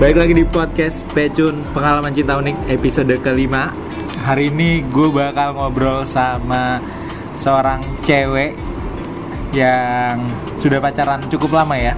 Baik 0.00 0.16
lagi 0.16 0.32
di 0.32 0.48
podcast 0.48 1.04
Pecun 1.12 1.60
Pengalaman 1.76 2.16
Cinta 2.16 2.40
Unik 2.40 2.72
episode 2.72 3.12
kelima. 3.20 3.68
Hari 4.24 4.48
ini 4.48 4.80
gue 4.88 5.12
bakal 5.12 5.52
ngobrol 5.52 6.08
sama 6.08 6.80
seorang 7.36 7.84
cewek 8.00 8.56
Yang 9.52 10.32
sudah 10.56 10.80
pacaran 10.80 11.20
cukup 11.28 11.52
lama 11.52 11.76
ya. 11.76 11.92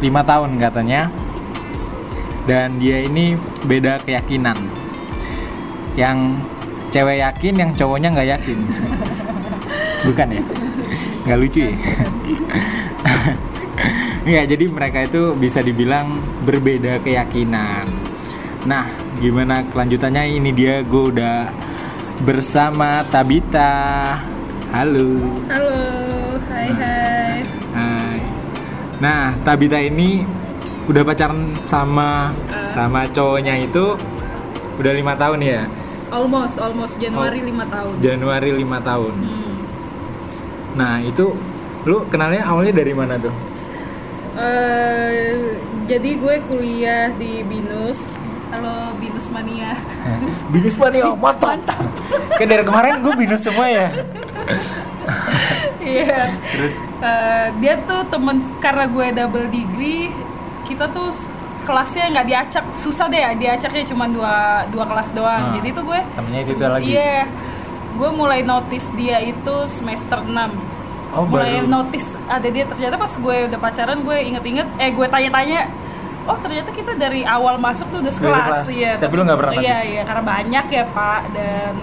5 0.00 0.08
tahun 0.24 0.50
katanya. 0.56 1.12
Dan 2.48 2.80
dia 2.80 3.04
ini 3.04 3.36
beda 3.68 4.00
keyakinan. 4.00 4.56
Yang 5.92 6.40
cewek 6.88 7.20
yakin, 7.20 7.52
yang 7.52 7.70
cowoknya 7.76 8.08
nggak 8.16 8.28
yakin. 8.32 8.58
Bukan 10.08 10.40
ya? 10.40 10.42
Nggak 11.28 11.36
lucu 11.36 11.68
ya? 11.68 11.76
Ya, 14.22 14.46
jadi 14.46 14.70
mereka 14.70 15.02
itu 15.02 15.34
bisa 15.34 15.58
dibilang 15.66 16.22
berbeda 16.46 17.02
keyakinan. 17.02 17.90
Nah, 18.70 18.86
gimana 19.18 19.66
kelanjutannya? 19.66 20.38
Ini 20.38 20.50
dia 20.54 20.74
gue 20.86 21.10
udah 21.10 21.50
bersama 22.22 23.02
Tabita. 23.10 24.14
Halo. 24.70 25.18
Halo, 25.50 25.82
hai 26.54 26.70
hai. 26.70 27.36
Hai. 27.74 28.18
Nah, 29.02 29.34
Tabita 29.42 29.82
ini 29.82 30.22
udah 30.86 31.02
pacaran 31.02 31.58
sama 31.66 32.30
sama 32.70 33.02
cowoknya 33.10 33.58
itu 33.58 33.98
udah 34.78 34.92
lima 34.94 35.18
tahun 35.18 35.42
ya. 35.42 35.66
Almost, 36.14 36.62
almost 36.62 36.94
Januari 37.02 37.42
Oh. 37.42 37.46
lima 37.50 37.64
tahun. 37.66 37.92
Januari 37.98 38.50
lima 38.54 38.78
tahun. 38.78 39.14
Hmm. 39.18 39.54
Nah, 40.78 41.02
itu 41.02 41.34
lu 41.82 42.06
kenalnya 42.06 42.46
awalnya 42.46 42.78
dari 42.78 42.94
mana 42.94 43.18
tuh? 43.18 43.34
Eh, 44.32 45.28
jadi 45.84 46.10
gue 46.16 46.36
kuliah 46.48 47.12
di 47.20 47.44
Binus. 47.44 48.16
Halo 48.48 48.96
Binus 48.96 49.28
Mania. 49.28 49.76
binus 50.52 50.76
mania 50.76 51.12
mantap. 51.16 51.56
Kayak 52.36 52.48
dari 52.48 52.64
kemarin 52.64 52.94
gue 53.00 53.14
binus 53.16 53.42
semua 53.44 53.68
ya. 53.68 53.88
Iya. 55.82 56.30
Terus 56.54 56.78
Eh, 57.02 57.46
dia 57.58 57.74
tuh 57.82 58.06
temen 58.06 58.38
karena 58.62 58.86
gue 58.86 59.06
double 59.10 59.50
degree, 59.50 60.14
kita 60.62 60.86
tuh 60.94 61.10
kelasnya 61.66 62.14
nggak 62.14 62.26
diacak, 62.30 62.64
susah 62.70 63.10
deh 63.10 63.18
ya 63.18 63.34
diacaknya 63.34 63.82
cuma 63.90 64.06
dua 64.06 64.62
dua 64.70 64.86
kelas 64.86 65.10
doang. 65.10 65.50
Ah, 65.50 65.52
Jadi 65.58 65.74
tuh 65.74 65.82
gue 65.90 66.00
temennya 66.14 66.40
itu 66.46 66.54
lagi. 66.62 66.86
Iya. 66.94 67.26
Gue 67.98 68.10
mulai 68.14 68.46
notice 68.46 68.94
dia 68.94 69.18
itu 69.18 69.54
semester 69.66 70.22
6 70.22 70.30
oh 71.12 71.24
mulai 71.24 71.58
baru 71.58 71.68
notice 71.70 72.08
ada 72.26 72.46
dia 72.46 72.64
ternyata 72.64 72.96
pas 72.96 73.12
gue 73.12 73.36
udah 73.46 73.58
pacaran 73.58 73.98
gue 73.98 74.16
inget-inget 74.24 74.68
eh 74.76 74.90
gue 74.90 75.06
tanya-tanya 75.06 75.60
oh 76.22 76.38
ternyata 76.38 76.70
kita 76.70 76.92
dari 76.94 77.22
awal 77.22 77.56
masuk 77.56 77.88
tuh 77.88 77.98
udah 77.98 78.10
sekelas 78.10 78.66
ya 78.70 78.94
Tapi 78.96 79.12
lu 79.12 79.22
nggak 79.22 79.38
pernah 79.38 79.52
iya 79.54 79.60
notice? 79.74 79.88
iya 79.88 80.02
karena 80.02 80.22
banyak 80.24 80.66
ya 80.68 80.84
pak 80.88 81.22
dan 81.30 81.74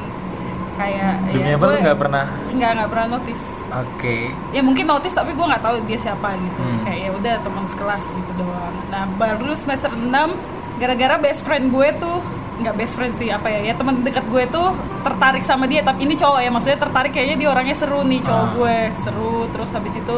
kayak 0.76 1.14
Demi 1.28 1.44
ya, 1.44 1.54
apa 1.54 1.66
lu 1.66 1.76
nggak 1.78 2.00
pernah? 2.00 2.26
nggak 2.50 2.70
nggak 2.74 2.90
pernah 2.90 3.08
notice 3.12 3.46
Oke. 3.70 4.18
ya 4.50 4.62
mungkin 4.64 4.86
notice 4.88 5.14
tapi 5.14 5.32
gue 5.32 5.46
nggak 5.46 5.62
tahu 5.62 5.76
dia 5.84 6.00
siapa 6.00 6.34
gitu 6.34 6.60
Hmm. 6.60 6.82
kayak 6.84 7.00
ya 7.00 7.12
udah 7.12 7.36
teman 7.40 7.66
sekelas 7.66 8.04
gitu 8.08 8.32
doang 8.36 8.76
nah 8.88 9.04
baru 9.12 9.52
semester 9.54 9.92
6 9.92 10.10
gara-gara 10.80 11.16
best 11.18 11.44
friend 11.44 11.70
gue 11.70 11.88
tuh 12.00 12.18
nggak 12.60 12.76
best 12.76 12.94
friend 12.96 13.16
sih 13.16 13.28
apa 13.28 13.48
ya 13.48 13.72
ya 13.72 13.74
teman 13.74 14.04
dekat 14.04 14.28
gue 14.28 14.44
tuh 14.48 14.76
tertarik 15.00 15.42
sama 15.42 15.64
dia 15.64 15.80
tapi 15.80 16.04
ini 16.04 16.14
cowok 16.14 16.40
ya 16.40 16.50
maksudnya 16.50 16.78
tertarik 16.78 17.12
kayaknya 17.12 17.38
dia 17.38 17.50
orangnya 17.50 17.74
seru 17.74 18.04
nih 18.04 18.20
cowok 18.20 18.44
Ah. 18.44 18.52
gue 18.54 18.78
seru 19.00 19.36
terus 19.50 19.70
habis 19.72 19.96
itu 19.96 20.16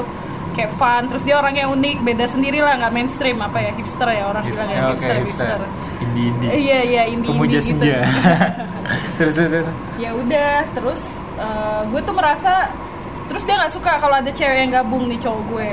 kayak 0.52 0.71
fun 0.76 1.08
terus 1.08 1.23
dia 1.23 1.38
orangnya 1.38 1.70
unik 1.70 2.02
beda 2.02 2.26
sendiri 2.27 2.60
lah 2.60 2.76
nggak 2.76 2.92
mainstream 2.92 3.39
apa 3.39 3.61
ya 3.61 3.71
hipster 3.71 4.10
ya 4.10 4.23
orang 4.26 4.43
bilang 4.43 4.67
ya 4.67 4.80
hipster 4.89 5.15
hipster. 5.21 5.48
hipster 5.48 5.61
Indie 6.02 6.27
indie. 6.27 6.49
iya 6.52 6.80
iya 6.82 7.02
indie 7.08 7.30
Pemuja 7.32 7.60
indie 7.61 7.71
gitu 7.71 7.86
terus 9.21 9.33
terus. 9.38 9.52
terus. 9.54 9.67
ya 9.95 10.11
udah 10.11 10.54
terus 10.73 11.02
eh, 11.38 11.82
gue 11.88 12.02
tuh 12.02 12.11
merasa 12.11 12.67
terus 13.30 13.48
dia 13.48 13.55
nggak 13.55 13.71
suka 13.71 13.95
kalau 13.95 14.20
ada 14.20 14.27
cewek 14.27 14.58
yang 14.60 14.71
gabung 14.73 15.08
nih 15.08 15.15
cowok 15.15 15.42
gue. 15.48 15.70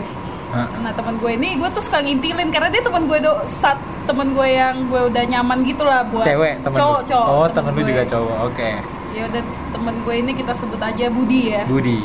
Nah 0.54 0.92
teman 0.97 1.14
gue 1.20 1.31
ini 1.36 1.60
gue 1.60 1.69
tuh 1.70 1.82
suka 1.84 2.00
ngintilin 2.00 2.48
karena 2.48 2.72
dia 2.72 2.81
teman 2.81 3.04
gue 3.04 3.19
do 3.20 3.32
saat 3.47 3.76
teman 4.09 4.32
gue 4.32 4.48
yang 4.48 4.88
gue 4.88 5.00
udah 5.12 5.25
nyaman 5.28 5.60
gitu 5.62 5.84
lah 5.84 6.00
buat 6.09 6.25
Cewek 6.25 6.64
temen 6.64 6.76
cowok 6.76 7.00
lu? 7.04 7.09
cowok 7.12 7.26
Oh 7.28 7.47
temen 7.47 7.53
temen 7.53 7.72
lu 7.76 7.81
gue. 7.84 7.91
juga 7.92 8.03
cowok. 8.09 8.36
Oke. 8.48 8.70
ya 9.12 9.22
udah 9.28 9.42
temen 9.69 9.94
gue 10.00 10.14
ini 10.16 10.32
kita 10.32 10.53
sebut 10.56 10.81
aja 10.81 11.06
Budi 11.09 11.53
ya 11.53 11.62
Budi. 11.69 12.00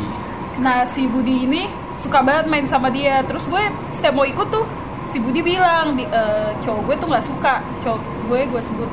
nah 0.60 0.84
si 0.84 1.08
Budi 1.08 1.48
ini 1.48 1.64
suka 1.96 2.20
banget 2.20 2.46
main 2.52 2.68
sama 2.68 2.92
dia 2.92 3.24
terus 3.24 3.48
gue 3.48 3.64
setiap 3.96 4.12
mau 4.12 4.28
ikut 4.28 4.48
tuh 4.52 4.68
si 5.08 5.20
Budi 5.20 5.40
bilang 5.40 5.96
di, 5.96 6.04
eh, 6.04 6.52
cowok 6.64 6.82
gue 6.92 6.96
tuh 7.00 7.08
nggak 7.08 7.24
suka 7.24 7.54
cowok 7.80 8.00
gue 8.28 8.40
gue 8.50 8.62
sebut 8.64 8.90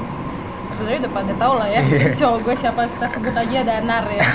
sebenarnya 0.80 0.98
udah 1.02 1.12
pada 1.12 1.32
tau 1.36 1.52
lah 1.54 1.66
ya. 1.68 1.80
Cowok 2.16 2.38
gue 2.40 2.54
siapa 2.56 2.80
kita 2.88 3.06
sebut 3.10 3.34
aja 3.36 3.58
Danar 3.62 4.04
ya. 4.08 4.22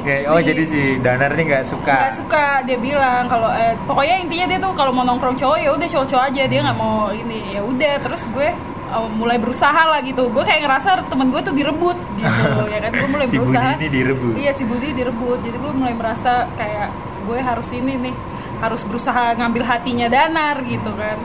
Oke, 0.00 0.14
Oh 0.26 0.36
Si- 0.36 0.42
jadi 0.46 0.62
si 0.64 0.80
Danar 0.98 1.30
nih 1.30 1.44
nggak 1.46 1.62
suka. 1.66 1.94
nggak 1.94 2.14
suka 2.16 2.44
dia 2.64 2.74
bilang 2.74 3.26
kalau 3.26 3.46
eh, 3.52 3.74
pokoknya 3.84 4.14
intinya 4.18 4.44
dia 4.48 4.58
tuh 4.58 4.72
kalau 4.72 4.90
mau 4.90 5.04
nongkrong 5.04 5.36
cowok 5.36 5.56
ya 5.58 5.68
udah 5.70 5.86
cowok-cowok 5.86 6.22
aja. 6.26 6.42
Dia 6.46 6.58
nggak 6.62 6.74
mau 6.74 7.10
ini 7.10 7.50
ya 7.50 7.60
udah. 7.60 7.92
Terus 8.00 8.22
gue 8.26 8.48
eh, 8.48 9.06
mulai 9.12 9.36
berusaha 9.36 9.82
lah 9.86 10.00
gitu. 10.00 10.26
Gue 10.26 10.40
kayak 10.40 10.64
ngerasa 10.64 11.04
temen 11.04 11.28
gue 11.28 11.40
tuh 11.40 11.52
direbut 11.52 11.96
gitu 12.16 12.62
ya 12.72 12.78
kan? 12.80 12.90
Gue 12.90 13.08
mulai 13.10 13.26
si 13.26 13.36
Budi 13.36 13.52
berusaha 13.52 13.70
ini 13.76 13.86
direbut. 13.88 14.32
iya 14.34 14.50
si 14.50 14.62
Budi 14.64 14.88
direbut. 14.90 15.38
Jadi 15.40 15.54
gue 15.54 15.70
mulai 15.70 15.92
merasa 15.92 16.48
kayak 16.56 16.88
gue 17.20 17.36
harus 17.38 17.68
ini 17.70 17.92
nih 18.00 18.14
harus 18.58 18.80
berusaha 18.82 19.36
ngambil 19.36 19.62
hatinya 19.62 20.06
Danar 20.08 20.58
gitu 20.64 20.90
kan. 20.92 21.16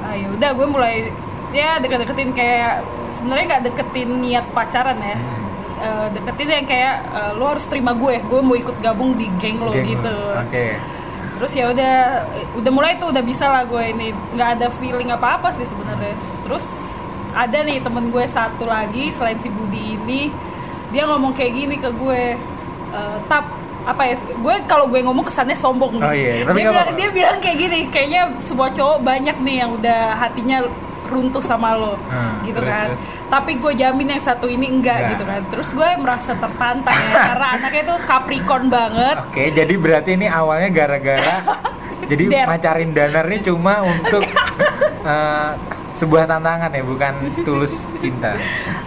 Nah 0.00 0.12
ya 0.14 0.26
udah 0.30 0.50
gue 0.50 0.66
mulai 0.66 0.94
ya 1.50 1.78
deket-deketin 1.82 2.30
kayak 2.30 2.86
sebenarnya 3.14 3.44
nggak 3.56 3.62
deketin 3.70 4.08
niat 4.22 4.46
pacaran 4.54 4.98
ya. 4.98 5.18
Eh, 5.80 6.06
deketin 6.12 6.48
yang 6.48 6.66
kayak 6.68 6.94
eh, 7.08 7.32
lo 7.40 7.44
harus 7.56 7.64
terima 7.66 7.96
gue 7.96 8.20
gue 8.20 8.40
mau 8.44 8.52
ikut 8.52 8.76
gabung 8.84 9.16
di 9.16 9.26
geng 9.40 9.58
lo 9.60 9.72
Geng 9.72 9.96
gitu. 9.96 10.16
Oke. 10.36 10.78
terus 11.40 11.56
ya 11.56 11.72
udah 11.72 11.96
udah 12.52 12.68
mulai 12.68 13.00
tuh 13.00 13.16
udah 13.16 13.24
bisa 13.24 13.48
lah 13.48 13.64
gue 13.64 13.80
ini. 13.80 14.12
Nggak 14.36 14.48
ada 14.60 14.66
feeling 14.76 15.08
apa 15.08 15.40
apa 15.40 15.48
sih 15.56 15.64
sebenarnya. 15.64 16.12
Terus 16.44 16.68
ada 17.32 17.58
nih 17.64 17.80
temen 17.80 18.12
gue 18.12 18.24
satu 18.28 18.68
lagi 18.68 19.08
selain 19.08 19.40
si 19.40 19.48
Budi 19.48 19.96
ini 19.96 20.28
dia 20.90 21.06
ngomong 21.08 21.32
kayak 21.32 21.52
gini 21.56 21.76
ke 21.80 21.90
gue. 21.96 22.36
Eh, 22.90 23.18
tap 23.26 23.48
apa 23.80 24.02
ya 24.04 24.14
gue 24.20 24.54
kalau 24.68 24.84
gue 24.92 25.00
ngomong 25.00 25.24
kesannya 25.24 25.56
sombong. 25.56 25.96
Oh 25.96 26.12
iya, 26.12 26.44
tapi 26.44 26.60
dia, 26.60 26.68
bilang, 26.68 26.92
dia 26.92 27.08
bilang 27.08 27.38
kayak 27.40 27.56
gini 27.56 27.78
kayaknya 27.88 28.36
sebuah 28.36 28.76
cowok 28.76 28.98
banyak 29.00 29.36
nih 29.40 29.56
yang 29.64 29.70
udah 29.72 30.20
hatinya 30.20 30.68
runtuh 31.10 31.40
sama 31.40 31.74
lo 31.74 31.98
Hmm, 32.00 32.40
gitu 32.42 32.56
terus, 32.56 32.70
kan 32.70 32.88
terus. 32.88 33.02
tapi 33.26 33.52
gue 33.56 33.72
jamin 33.74 34.06
yang 34.08 34.22
satu 34.22 34.46
ini 34.46 34.66
enggak 34.68 34.94
Enggak. 34.96 35.10
gitu 35.12 35.24
kan 35.24 35.40
terus 35.48 35.68
gue 35.72 35.88
merasa 35.96 36.32
tertantang 36.32 36.94
ya 36.96 37.20
karena 37.26 37.46
anaknya 37.54 37.82
tuh 37.84 37.98
Capricorn 38.00 38.66
banget 38.66 39.16
Oke, 39.20 39.44
jadi 39.50 39.74
berarti 39.74 40.10
ini 40.12 40.26
awalnya 40.26 40.68
gara-gara 40.68 41.36
jadi 42.10 42.24
Der. 42.28 42.46
macarin 42.46 42.90
Danar 42.90 43.26
ini 43.26 43.38
cuma 43.40 43.82
untuk 43.82 44.22
eh, 45.02 45.50
sebuah 45.90 46.24
tantangan 46.24 46.70
ya, 46.70 46.82
bukan 46.82 47.14
tulus 47.42 47.74
cinta. 47.98 48.38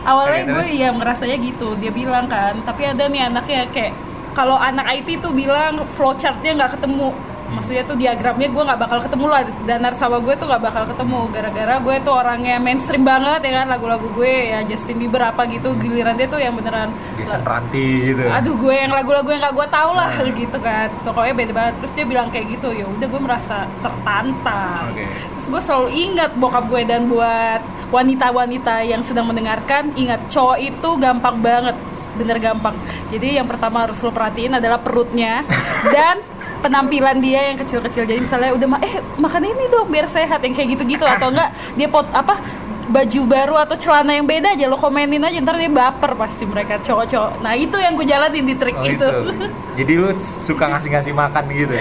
awalnya 0.02 0.42
gue 0.46 0.64
terus? 0.66 0.80
ya 0.80 0.90
merasanya 0.90 1.38
gitu 1.38 1.76
dia 1.76 1.92
bilang 1.92 2.26
kan 2.26 2.56
tapi 2.62 2.84
ada 2.86 3.06
nih 3.06 3.24
anaknya 3.24 3.68
kayak 3.70 3.92
kalau 4.34 4.56
anak 4.56 4.88
IT 4.90 5.20
tuh 5.20 5.30
bilang 5.30 5.84
flowchartnya 5.90 6.56
nggak 6.56 6.72
ketemu 6.74 7.12
maksudnya 7.52 7.84
tuh 7.84 7.98
diagramnya 8.00 8.48
gue 8.50 8.64
nggak 8.64 8.80
bakal 8.80 9.00
ketemu 9.04 9.26
lah 9.28 9.42
Danar 9.68 9.94
sama 9.96 10.18
gue 10.24 10.34
tuh 10.36 10.48
nggak 10.48 10.64
bakal 10.64 10.84
ketemu. 10.88 11.20
Gara-gara 11.32 11.76
gue 11.80 11.96
tuh 12.04 12.14
orangnya 12.14 12.56
mainstream 12.60 13.04
banget 13.04 13.42
ya 13.44 13.52
kan? 13.64 13.68
Lagu-lagu 13.68 14.08
gue 14.16 14.34
ya 14.56 14.60
Justin 14.64 14.98
Bieber 15.00 15.24
apa 15.24 15.44
gitu 15.48 15.76
giliran 15.78 16.16
dia 16.16 16.28
tuh 16.28 16.40
yang 16.40 16.56
beneran 16.56 16.92
Jason 17.20 17.42
Ranti 17.44 18.14
gitu. 18.14 18.24
aduh 18.28 18.56
gue 18.56 18.74
yang 18.74 18.92
lagu-lagu 18.92 19.30
yang 19.30 19.42
gak 19.44 19.56
gue 19.56 19.68
tahu 19.68 19.92
lah 19.96 20.12
gitu 20.42 20.58
kan. 20.64 20.88
Pokoknya 21.04 21.34
beda 21.36 21.52
banget. 21.54 21.74
Terus 21.84 21.92
dia 21.96 22.06
bilang 22.08 22.28
kayak 22.32 22.46
gitu 22.60 22.70
ya 22.72 22.86
udah 22.88 23.08
gue 23.08 23.22
merasa 23.22 23.68
tertantang. 23.84 24.86
Oke. 24.94 25.06
terus 25.38 25.48
gue 25.50 25.62
selalu 25.62 25.90
ingat 25.92 26.32
bokap 26.38 26.66
gue 26.70 26.82
dan 26.86 27.08
buat 27.08 27.62
wanita-wanita 27.94 28.82
yang 28.90 29.06
sedang 29.06 29.30
mendengarkan 29.30 29.94
ingat 29.94 30.26
cowok 30.26 30.58
itu 30.58 30.90
gampang 30.98 31.38
banget 31.40 31.78
bener 32.14 32.38
gampang. 32.38 32.78
Jadi 33.10 33.42
yang 33.42 33.50
pertama 33.50 33.86
harus 33.86 33.98
lo 34.02 34.14
perhatiin 34.14 34.58
adalah 34.62 34.78
perutnya 34.82 35.42
dan 35.96 36.22
penampilan 36.64 37.20
dia 37.20 37.52
yang 37.52 37.60
kecil-kecil. 37.60 38.08
Jadi 38.08 38.24
misalnya 38.24 38.56
udah 38.56 38.68
ma 38.72 38.78
eh 38.80 39.04
makan 39.20 39.44
ini 39.44 39.68
dong 39.68 39.92
biar 39.92 40.08
sehat 40.08 40.40
yang 40.40 40.56
kayak 40.56 40.80
gitu-gitu. 40.80 41.04
Atau 41.04 41.36
enggak 41.36 41.52
dia 41.76 41.92
pot 41.92 42.08
apa 42.16 42.40
baju 42.84 43.22
baru 43.28 43.56
atau 43.64 43.76
celana 43.80 44.12
yang 44.12 44.28
beda 44.28 44.60
aja 44.60 44.68
lo 44.68 44.76
komenin 44.76 45.24
aja 45.24 45.40
ntar 45.40 45.56
dia 45.56 45.72
baper 45.72 46.16
pasti 46.16 46.48
mereka 46.48 46.80
cowok-cowok. 46.80 47.44
Nah 47.44 47.54
itu 47.56 47.76
yang 47.80 47.96
gue 48.00 48.08
jalanin 48.08 48.44
di 48.48 48.56
trik 48.56 48.76
Oh 48.76 48.88
itu. 48.88 49.04
itu. 49.04 49.48
Jadi 49.80 49.94
lu 50.00 50.10
suka 50.20 50.68
ngasih-ngasih 50.72 51.14
makan 51.16 51.44
gitu. 51.52 51.76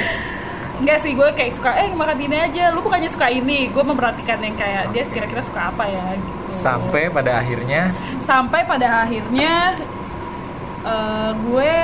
Enggak 0.82 0.99
sih, 0.99 1.14
gue 1.14 1.29
kayak 1.38 1.52
suka, 1.55 1.70
eh 1.79 1.94
makan 1.94 2.19
ini 2.19 2.43
aja, 2.43 2.75
lu 2.75 2.82
bukannya 2.82 3.06
suka 3.06 3.31
ini? 3.31 3.70
Gue 3.70 3.87
memperhatikan 3.87 4.43
yang 4.43 4.58
kayak, 4.58 4.90
dia 4.90 5.06
kira-kira 5.06 5.38
suka 5.38 5.70
apa 5.70 5.87
ya 5.87 6.19
gitu. 6.19 6.50
Sampai 6.58 7.06
pada 7.06 7.38
akhirnya? 7.38 7.94
Sampai 8.19 8.67
pada 8.67 9.06
akhirnya 9.06 9.79
eh, 10.82 11.31
Gue 11.40 11.75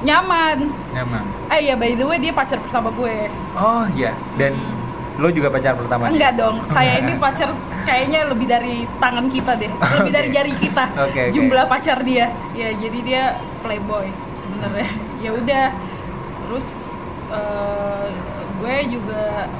nyaman 0.00 0.58
nyaman. 0.90 1.24
Eh 1.48 1.60
ya 1.64 1.74
by 1.74 1.92
the 1.92 2.04
way 2.04 2.18
dia 2.18 2.30
pacar 2.30 2.58
pertama 2.58 2.90
gue 2.90 3.26
Oh 3.54 3.84
iya, 3.90 4.12
dan 4.34 4.54
lo 5.16 5.28
juga 5.28 5.48
pacar 5.48 5.74
pertama? 5.74 6.06
Enggak 6.06 6.34
dong, 6.34 6.62
saya 6.64 7.00
ini 7.00 7.18
pacar 7.20 7.50
kayaknya 7.82 8.22
lebih 8.24 8.46
dari 8.46 8.86
tangan 8.96 9.26
kita 9.26 9.54
deh, 9.54 9.66
lebih 9.98 10.12
dari 10.12 10.28
Oke. 10.28 10.36
jari 10.36 10.54
kita. 10.54 10.84
Oke, 11.04 11.20
oke. 11.20 11.34
Jumlah 11.34 11.66
pacar 11.66 11.98
dia, 12.02 12.26
ya 12.52 12.70
jadi 12.70 12.98
dia 13.00 13.22
playboy 13.58 14.06
sebenarnya. 14.32 14.86
Ya 15.18 15.30
udah, 15.32 15.66
terus 16.40 16.86
eh, 17.28 18.06
gue 18.58 18.76
juga 18.88 19.50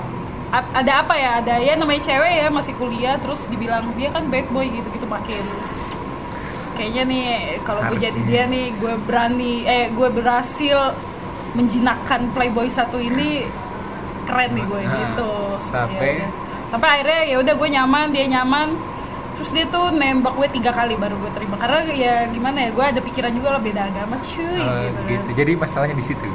a- 0.48 0.70
ada 0.72 0.92
apa 1.02 1.14
ya? 1.14 1.42
Ada 1.42 1.58
ya 1.58 1.74
namanya 1.74 2.06
cewek 2.06 2.32
ya 2.36 2.46
masih 2.48 2.74
kuliah, 2.74 3.18
terus 3.18 3.42
dibilang 3.46 3.90
dia 3.94 4.08
kan 4.08 4.30
bad 4.30 4.46
boy 4.48 4.62
gitu-gitu 4.64 5.06
makin. 5.06 5.42
Kayaknya 6.78 7.02
nih 7.04 7.25
kalau 7.60 7.80
gue 7.84 7.98
jadi 7.98 8.14
Harusnya. 8.14 8.30
dia 8.30 8.42
nih, 8.46 8.66
gue 8.72 8.94
berani, 9.02 9.54
eh 9.64 9.84
gue 9.90 10.08
berhasil 10.08 10.78
menjinakkan 11.50 12.30
playboy 12.30 12.69
satu 12.69 12.96
ini 12.96 13.44
keren 14.25 14.52
nih 14.52 14.62
gue 14.62 14.80
Ah, 14.80 14.92
gitu. 14.94 15.30
sampai- 15.64 16.20
Ya 16.20 16.28
sampai 16.69 16.88
akhirnya 16.92 17.20
ya 17.25 17.36
udah 17.38 17.54
gue 17.56 17.69
nyaman 17.70 18.06
dia 18.08 18.28
nyaman 18.28 18.69
terus 19.32 19.50
dia 19.50 19.64
tuh 19.66 19.88
nembak 19.90 20.36
gue 20.36 20.48
tiga 20.52 20.69
kali 20.69 20.94
baru 20.94 21.16
gue 21.16 21.32
terima 21.32 21.56
karena 21.56 21.80
ya 21.88 22.28
gimana 22.28 22.60
ya 22.60 22.70
gue 22.70 22.84
ada 22.84 23.00
pikiran 23.00 23.32
juga 23.32 23.56
lah 23.56 23.62
beda 23.62 23.88
agama 23.88 24.20
cuy 24.20 24.60
Oh, 24.60 24.76
gitu, 24.84 24.92
kan. 24.94 25.08
gitu. 25.08 25.28
Jadi 25.32 25.52
masalahnya 25.56 25.96
di 25.96 26.04
situ. 26.04 26.28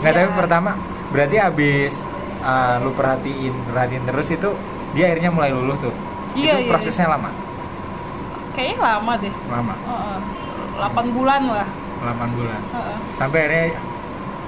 Nggak 0.00 0.10
Iya. 0.10 0.18
tapi 0.18 0.30
pertama 0.34 0.70
berarti 1.08 1.36
abis 1.38 1.94
uh, 2.40 2.82
lu 2.82 2.90
perhatiin 2.90 3.54
perhatiin 3.64 4.02
terus 4.04 4.28
itu 4.28 4.50
dia 4.90 5.04
akhirnya 5.06 5.30
mulai 5.30 5.50
luluh 5.50 5.78
tuh. 5.78 5.94
Iya, 6.32 6.58
itu 6.58 6.60
iya, 6.60 6.68
prosesnya 6.68 7.06
lama. 7.08 7.30
Kayaknya 8.56 8.78
lama 8.80 9.12
deh 9.18 9.34
Lama. 9.48 9.74
Heeh. 9.74 10.18
8 10.80 11.16
bulan 11.16 11.42
lah 11.48 11.68
8 12.00 12.36
bulan. 12.36 12.60
Heeh. 12.72 12.96
Sampai 13.14 13.38
akhirnya 13.44 13.66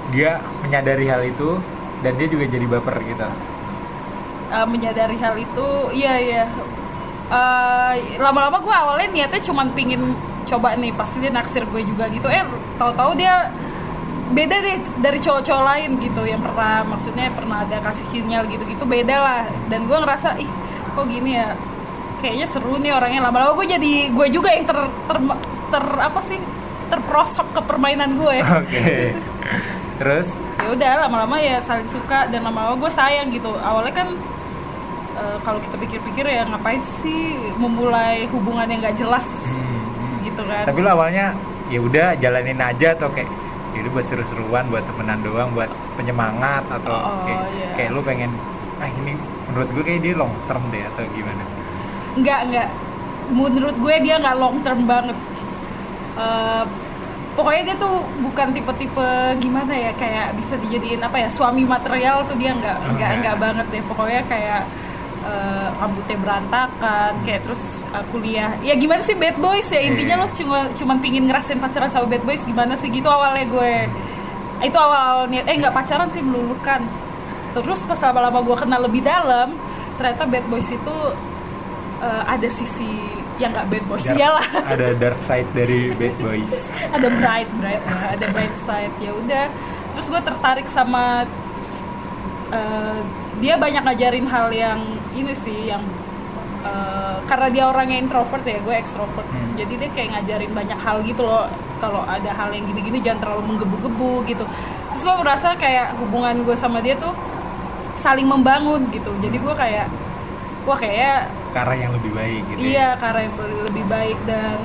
dia 0.09 0.31
menyadari 0.65 1.05
hal 1.05 1.21
itu 1.21 1.61
dan 2.01 2.17
dia 2.19 2.27
juga 2.27 2.45
jadi 2.49 2.65
baper 2.67 2.97
gitu. 3.05 3.23
Eh, 4.53 4.65
menyadari 4.67 5.17
hal 5.17 5.35
itu 5.37 5.67
iya 5.93 6.13
iya 6.19 6.43
Eh, 7.33 7.93
lama-lama 8.21 8.61
gue 8.61 8.69
awalnya 8.69 9.09
niatnya 9.09 9.41
cuman 9.41 9.73
pingin 9.73 10.13
coba 10.45 10.75
nih 10.77 10.93
pasti 10.93 11.17
dia 11.17 11.31
naksir 11.33 11.65
gue 11.65 11.81
juga 11.81 12.05
gitu 12.11 12.29
eh 12.29 12.45
tahu-tahu 12.77 13.15
dia 13.17 13.49
beda 14.35 14.53
deh 14.59 14.77
dari 15.01 15.17
cowok-cowok 15.17 15.63
lain 15.65 15.97
gitu 15.97 16.29
yang 16.29 16.43
pernah 16.43 16.85
maksudnya 16.85 17.31
pernah 17.33 17.65
ada 17.65 17.79
kasih 17.79 18.05
sinyal 18.11 18.45
gitu-gitu 18.51 18.85
beda 18.85 19.17
lah 19.17 19.43
dan 19.71 19.87
gue 19.89 19.97
ngerasa 19.97 20.35
ih 20.37 20.49
kok 20.93 21.09
gini 21.09 21.41
ya 21.41 21.57
kayaknya 22.23 22.47
seru 22.47 22.79
nih 22.79 22.95
orangnya. 22.95 23.27
Lama-lama 23.27 23.51
gue 23.59 23.67
jadi 23.67 23.93
gue 24.07 24.27
juga 24.31 24.55
yang 24.55 24.63
ter, 24.63 24.79
ter, 24.79 25.17
ter- 25.69 25.99
apa 25.99 26.19
sih? 26.23 26.39
Terprosok 26.87 27.47
ke 27.51 27.61
permainan 27.67 28.15
gue 28.15 28.35
Oke. 28.63 29.11
Terus? 29.99 30.39
Ya 30.63 30.67
udah 30.71 30.91
lama-lama 31.03 31.35
ya 31.37 31.59
saling 31.59 31.89
suka 31.91 32.31
dan 32.31 32.47
lama-lama 32.47 32.79
gue 32.79 32.91
sayang 32.91 33.27
gitu. 33.35 33.51
Awalnya 33.59 33.93
kan 33.93 34.09
eh, 35.19 35.37
kalau 35.43 35.59
kita 35.59 35.75
pikir-pikir 35.75 36.23
ya 36.23 36.47
ngapain 36.47 36.79
sih 36.79 37.35
memulai 37.59 38.23
hubungan 38.31 38.65
yang 38.71 38.79
nggak 38.79 38.95
jelas 38.95 39.27
hmm, 39.51 39.59
hmm. 39.59 40.15
gitu 40.31 40.41
kan? 40.47 40.63
Tapi 40.63 40.79
lu 40.79 40.89
awalnya 40.89 41.35
ya 41.67 41.79
udah 41.83 42.15
jalanin 42.15 42.59
aja 42.61 42.93
atau 42.95 43.09
kayak 43.11 43.27
ya 43.73 43.81
udah 43.81 43.91
buat 43.97 44.05
seru-seruan 44.05 44.63
buat 44.69 44.85
temenan 44.85 45.19
doang 45.25 45.49
buat 45.51 45.69
penyemangat 45.97 46.61
atau 46.69 46.93
Oh, 46.93 47.25
kayak, 47.25 47.41
iya. 47.57 47.67
kayak 47.73 47.89
lu 47.89 48.01
pengen 48.05 48.29
ah 48.77 48.85
ini 48.85 49.17
menurut 49.49 49.69
gue 49.73 49.81
kayak 49.81 50.01
dia 50.05 50.13
long 50.13 50.29
term 50.45 50.61
deh 50.69 50.83
atau 50.93 51.01
gimana 51.09 51.41
nggak 52.17 52.39
nggak. 52.51 52.67
Menurut 53.33 53.75
gue 53.79 53.95
dia 54.03 54.15
nggak 54.19 54.35
long 54.37 54.57
term 54.61 54.85
banget. 54.85 55.17
Eh, 56.13 56.63
pokoknya 57.33 57.61
dia 57.73 57.75
tuh 57.81 58.05
bukan 58.21 58.53
tipe-tipe 58.53 59.09
gimana 59.41 59.73
ya 59.73 59.89
kayak 59.97 60.37
bisa 60.37 60.53
dijadiin 60.61 61.01
apa 61.01 61.17
ya 61.17 61.29
suami 61.33 61.65
material 61.65 62.21
tuh 62.29 62.37
dia 62.37 62.53
nggak 62.53 62.77
nggak 62.77 62.93
nggak. 62.93 63.11
nggak 63.21 63.35
banget 63.41 63.65
deh. 63.73 63.83
Pokoknya 63.89 64.21
kayak 64.29 64.61
eh, 65.23 65.67
rambutnya 65.79 66.17
berantakan 66.21 67.11
kayak 67.25 67.41
terus 67.47 67.81
eh, 67.89 68.05
kuliah. 68.13 68.53
Ya 68.61 68.77
gimana 68.77 69.01
sih 69.01 69.17
bad 69.17 69.37
boys 69.41 69.69
ya? 69.71 69.81
Intinya 69.81 70.15
Iya. 70.19 70.23
lo 70.23 70.27
cuma 70.35 70.59
cuman 70.77 70.97
pingin 71.01 71.25
ngerasain 71.25 71.57
pacaran 71.57 71.89
sama 71.89 72.05
bad 72.11 72.21
boys 72.27 72.43
gimana 72.45 72.77
sih? 72.77 72.91
Gitu 72.93 73.07
awalnya 73.09 73.45
gue. 73.49 73.89
Itu 74.61 74.77
awal 74.77 75.27
niat. 75.31 75.49
Eh 75.49 75.57
nggak 75.57 75.73
pacaran 75.73 76.07
sih 76.13 76.21
meluluhkan 76.21 76.85
terus 77.53 77.85
pas 77.85 78.01
lama-lama 78.01 78.41
gue 78.41 78.57
kenal 78.57 78.81
lebih 78.81 79.05
dalam 79.05 79.53
ternyata 80.01 80.25
bad 80.25 80.45
boys 80.49 80.73
itu 80.73 80.95
eh, 82.03 82.23
ada 82.27 82.47
sisi 82.51 83.23
yang 83.41 83.49
nggak 83.53 83.67
bad 83.71 83.83
boys. 83.89 84.05
Dark- 84.05 84.19
iyalah. 84.19 84.47
ada 84.73 84.87
dark 84.97 85.19
side 85.23 85.49
dari 85.55 85.89
bad 85.95 86.15
boys. 86.21 86.69
Ada 86.91 87.07
bright 87.09 87.49
bright 87.57 87.81
eh, 87.81 88.07
ada 88.19 88.25
bright 88.29 88.55
side. 88.61 88.93
Ya 89.01 89.11
udah. 89.15 89.45
Terus 89.93 90.07
gue 90.09 90.21
tertarik 90.21 90.67
sama 90.69 91.25
eh, 92.53 92.99
dia 93.41 93.57
banyak 93.57 93.83
ngajarin 93.83 94.27
hal 94.29 94.47
yang 94.53 94.79
ini 95.17 95.33
sih 95.33 95.73
yang 95.73 95.81
eh, 96.63 97.17
karena 97.25 97.47
dia 97.49 97.63
orangnya 97.69 97.97
introvert 97.97 98.45
ya 98.45 98.59
gue 98.61 98.75
extrovert. 98.75 99.25
Hmm. 99.25 99.55
jadi 99.57 99.85
dia 99.85 99.89
kayak 99.93 100.09
ngajarin 100.19 100.51
banyak 100.53 100.79
hal 100.79 101.01
gitu 101.01 101.25
loh. 101.25 101.49
Kalau 101.81 101.99
ada 102.07 102.31
hal 102.31 102.47
yang 102.55 102.63
gini-gini 102.63 103.03
jangan 103.03 103.27
terlalu 103.27 103.43
menggebu-gebu 103.53 104.23
gitu. 104.29 104.45
Terus 104.93 105.03
gue 105.03 105.15
merasa 105.19 105.51
kayak 105.57 105.99
hubungan 105.99 106.45
gue 106.47 106.55
sama 106.55 106.79
dia 106.79 106.95
tuh 106.95 107.11
saling 107.99 108.23
membangun 108.29 108.87
gitu. 108.93 109.11
Jadi 109.19 109.35
gue 109.41 109.53
kayak 109.57 109.91
wah 110.63 110.79
kayak 110.79 111.27
ke 111.53 111.57
arah 111.61 111.77
yang 111.77 111.93
lebih 111.93 112.11
baik 112.17 112.41
gitu 112.49 112.59
ya. 112.65 112.65
Iya, 112.65 112.89
karena 112.97 113.19
yang 113.29 113.35
lebih 113.69 113.85
baik 113.85 114.19
dan 114.25 114.57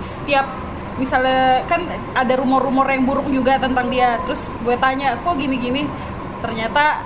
setiap 0.00 0.46
misalnya 0.96 1.60
kan 1.68 1.84
ada 2.16 2.34
rumor-rumor 2.40 2.88
yang 2.88 3.04
buruk 3.04 3.28
juga 3.28 3.60
tentang 3.60 3.92
dia. 3.92 4.16
Terus 4.24 4.56
gue 4.64 4.76
tanya, 4.80 5.20
kok 5.20 5.36
gini-gini? 5.36 5.84
Ternyata 6.40 7.04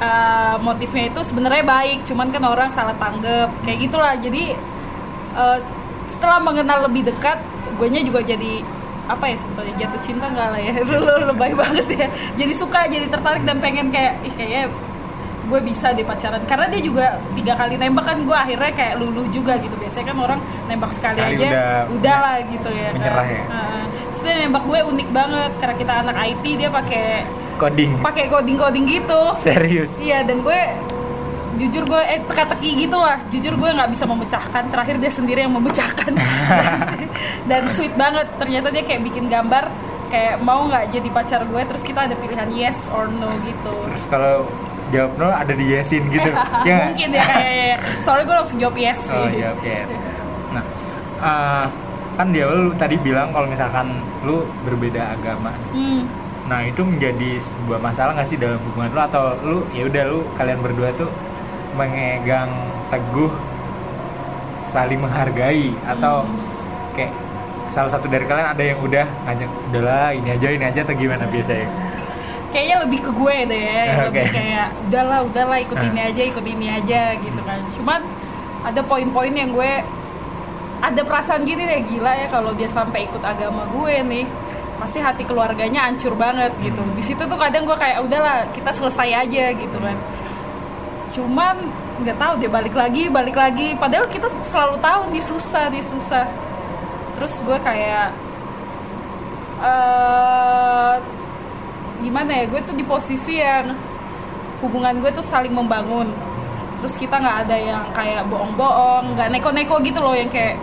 uh, 0.00 0.56
motifnya 0.60 1.08
itu 1.08 1.24
sebenarnya 1.24 1.64
baik, 1.64 2.04
cuman 2.04 2.28
kan 2.28 2.44
orang 2.44 2.68
salah 2.68 2.94
tanggap 3.00 3.48
kayak 3.64 3.88
gitulah. 3.88 4.12
Jadi 4.20 4.52
uh, 5.32 5.56
setelah 6.04 6.44
mengenal 6.44 6.84
lebih 6.84 7.08
dekat, 7.08 7.40
gue 7.80 7.88
juga 8.04 8.20
jadi 8.20 8.60
apa 9.10 9.26
ya 9.26 9.36
sebetulnya 9.42 9.74
jatuh 9.74 10.00
cinta 10.06 10.30
nggak 10.30 10.48
lah 10.54 10.60
ya 10.62 10.72
lu 10.86 11.02
lebay 11.34 11.50
banget 11.50 11.86
ya 11.98 12.06
jadi 12.38 12.52
suka 12.54 12.86
jadi 12.86 13.10
tertarik 13.10 13.42
dan 13.42 13.58
pengen 13.58 13.90
kayak 13.90 14.22
ih 14.22 14.30
kayaknya 14.38 14.70
gue 15.50 15.60
bisa 15.66 15.90
deh 15.90 16.06
pacaran. 16.06 16.40
Karena 16.46 16.70
dia 16.70 16.80
juga 16.80 17.18
tiga 17.34 17.58
kali 17.58 17.74
nembak 17.74 18.04
kan 18.06 18.18
gue 18.22 18.36
akhirnya 18.36 18.70
kayak 18.70 18.94
luluh 19.02 19.26
juga 19.28 19.58
gitu. 19.58 19.74
Biasanya 19.74 20.14
kan 20.14 20.16
orang 20.22 20.40
nembak 20.70 20.94
sekali, 20.94 21.18
Sekali 21.18 21.34
aja 21.34 21.48
udah 21.50 21.70
udah, 21.98 22.16
lah 22.22 22.36
gitu 22.46 22.68
ya 22.70 22.88
menyerah 22.94 23.26
kan. 23.26 23.34
ya? 23.34 23.44
Terus 24.14 24.20
dia 24.22 24.34
nembak 24.46 24.64
gue 24.64 24.78
unik 24.86 25.08
banget 25.10 25.52
karena 25.58 25.74
kita 25.74 25.92
anak 26.06 26.16
IT 26.22 26.44
dia 26.54 26.68
pakai 26.70 27.06
coding. 27.58 27.90
pakai 27.98 28.24
coding 28.30 28.56
coding 28.56 28.84
gitu. 28.86 29.22
Serius? 29.42 29.90
Iya 29.98 30.22
dan 30.22 30.40
gue 30.46 30.60
jujur 31.60 31.84
gue 31.84 32.02
eh 32.08 32.20
teka-teki 32.24 32.88
gitu 32.88 32.96
lah. 32.96 33.18
Jujur 33.28 33.52
gue 33.58 33.68
nggak 33.68 33.90
bisa 33.92 34.04
memecahkan. 34.08 34.62
Terakhir 34.72 34.96
dia 34.96 35.12
sendiri 35.12 35.44
yang 35.44 35.52
memecahkan. 35.52 36.12
Dan 37.50 37.68
sweet 37.74 37.92
banget. 38.00 38.32
Ternyata 38.40 38.72
dia 38.72 38.80
kayak 38.80 39.02
bikin 39.04 39.28
gambar 39.28 39.68
kayak 40.10 40.42
mau 40.42 40.66
nggak 40.66 40.90
jadi 40.90 41.08
pacar 41.14 41.40
gue 41.46 41.62
terus 41.70 41.86
kita 41.86 42.10
ada 42.10 42.18
pilihan 42.18 42.50
yes 42.50 42.90
or 42.90 43.06
no 43.06 43.30
gitu. 43.46 43.74
Terus 43.92 44.04
kalau 44.10 44.48
jawab 44.90 45.12
no 45.16 45.28
ada 45.28 45.52
di 45.52 45.66
yesin 45.66 46.02
gitu 46.06 46.30
ya 46.68 46.90
mungkin 46.90 47.08
ya 47.10 47.22
kayaknya 47.24 47.76
soalnya 47.98 48.24
gue 48.24 48.36
langsung 48.36 48.58
jawab 48.58 48.76
yes 48.76 48.98
sih 49.06 49.14
Oh 49.14 49.28
iya, 49.28 49.48
oke. 49.50 49.74
Nah, 50.50 50.64
eh, 51.20 51.64
kan 52.14 52.26
di 52.28 52.38
awal 52.42 52.68
lu 52.68 52.72
tadi 52.74 52.96
bilang 52.96 53.30
kalau 53.30 53.46
misalkan 53.46 53.86
lu 54.22 54.42
berbeda 54.62 55.14
agama. 55.14 55.54
Hmm. 55.70 56.04
Nah, 56.44 56.66
itu 56.66 56.82
menjadi 56.82 57.38
sebuah 57.38 57.78
masalah 57.78 58.12
nggak 58.12 58.26
sih 58.26 58.36
dalam 58.36 58.58
hubungan 58.60 58.90
lu 58.90 59.00
atau 59.00 59.24
lu 59.40 59.58
ya 59.70 59.86
udah 59.86 60.02
lu 60.04 60.18
kalian 60.34 60.58
berdua 60.58 60.90
tuh 60.92 61.08
mengegang 61.72 62.50
teguh 62.90 63.30
saling 64.60 64.98
menghargai 64.98 65.70
atau 65.86 66.26
Hmm. 66.26 66.38
kayak 66.92 67.12
salah 67.70 67.86
satu 67.86 68.10
dari 68.10 68.26
kalian 68.26 68.50
ada 68.50 68.62
yang 68.62 68.78
udah 68.78 69.06
ngajak 69.24 69.50
udahlah 69.70 70.10
ini 70.10 70.28
aja 70.34 70.48
ini 70.50 70.64
aja 70.66 70.80
atau 70.82 70.94
gimana 70.94 71.22
biasanya? 71.24 71.70
Kayaknya 72.50 72.76
lebih 72.84 73.00
ke 73.00 73.10
gue 73.10 73.36
deh 73.46 73.62
ya 73.62 73.80
yang 73.86 73.98
lebih 74.10 74.26
kayak 74.30 74.66
udahlah 74.86 75.20
udahlah 75.24 75.58
ikut 75.62 75.78
Ah. 75.78 75.86
ini 75.88 76.00
aja 76.02 76.22
ikut 76.26 76.44
ini 76.44 76.66
aja 76.68 77.00
gitu 77.16 77.40
kan. 77.46 77.60
Cuman 77.78 78.00
ada 78.60 78.80
poin-poin 78.84 79.32
yang 79.32 79.50
gue 79.50 79.72
ada 80.80 81.00
perasaan 81.04 81.44
gini 81.44 81.64
deh 81.64 81.80
gila 81.84 82.12
ya 82.16 82.26
kalau 82.28 82.56
dia 82.56 82.68
sampai 82.68 83.04
ikut 83.04 83.20
agama 83.20 83.68
gue 83.68 83.94
nih 84.00 84.24
pasti 84.80 84.96
hati 84.96 85.28
keluarganya 85.28 85.84
hancur 85.88 86.16
banget 86.16 86.52
gitu. 86.60 86.80
Di 86.96 87.02
situ 87.04 87.22
tuh 87.24 87.36
kadang 87.36 87.68
gue 87.68 87.76
kayak 87.76 88.00
udahlah 88.04 88.48
kita 88.52 88.72
selesai 88.72 89.08
aja 89.28 89.44
gitu 89.52 89.76
kan. 89.76 89.96
Cuman 91.12 91.56
nggak 92.00 92.16
tahu 92.16 92.34
dia 92.40 92.48
balik 92.48 92.72
lagi 92.72 93.12
balik 93.12 93.36
lagi. 93.36 93.76
Padahal 93.76 94.08
kita 94.08 94.32
selalu 94.48 94.80
tahu 94.80 95.00
nih 95.12 95.24
susah 95.24 95.68
nih 95.68 95.84
susah. 95.84 96.24
Terus 97.16 97.34
gue 97.44 97.58
kayak 97.60 98.08
eh 99.60 101.19
gimana 102.00 102.32
ya 102.34 102.44
gue 102.46 102.60
tuh 102.60 102.72
di 102.72 102.82
posisi 102.82 103.38
yang 103.38 103.76
hubungan 104.60 104.98
gue 104.98 105.10
tuh 105.10 105.22
saling 105.22 105.50
membangun 105.50 106.08
terus 106.76 106.92
kita 106.94 107.14
nggak 107.14 107.36
ada 107.44 107.56
yang 107.56 107.82
kayak 107.90 108.24
bohong-bohong 108.26 109.14
nggak 109.14 109.28
neko-neko 109.30 109.76
gitu 109.80 110.00
loh 110.00 110.12
yang 110.12 110.28
kayak 110.28 110.56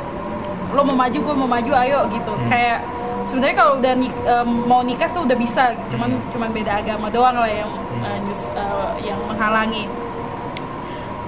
lo 0.67 0.81
mau 0.83 0.97
maju 0.97 1.13
gue 1.15 1.35
mau 1.35 1.47
maju 1.47 1.71
ayo 1.75 1.99
gitu 2.07 2.33
Hmm. 2.33 2.47
kayak 2.47 2.79
sebenarnya 3.23 3.55
kalau 3.55 3.73
udah 3.77 3.93
em, 3.95 4.49
mau 4.63 4.81
nikah 4.81 5.09
tuh 5.09 5.23
udah 5.23 5.35
bisa 5.35 5.63
cuman 5.87 6.09
Hmm. 6.11 6.25
cuman 6.29 6.49
beda 6.51 6.71
agama 6.75 7.07
doang 7.07 7.35
lah 7.35 7.47
yang 7.47 7.69
eh, 7.99 8.17
nyus- 8.23 8.49
eh, 8.49 8.93
yang 9.03 9.19
menghalangi 9.23 9.85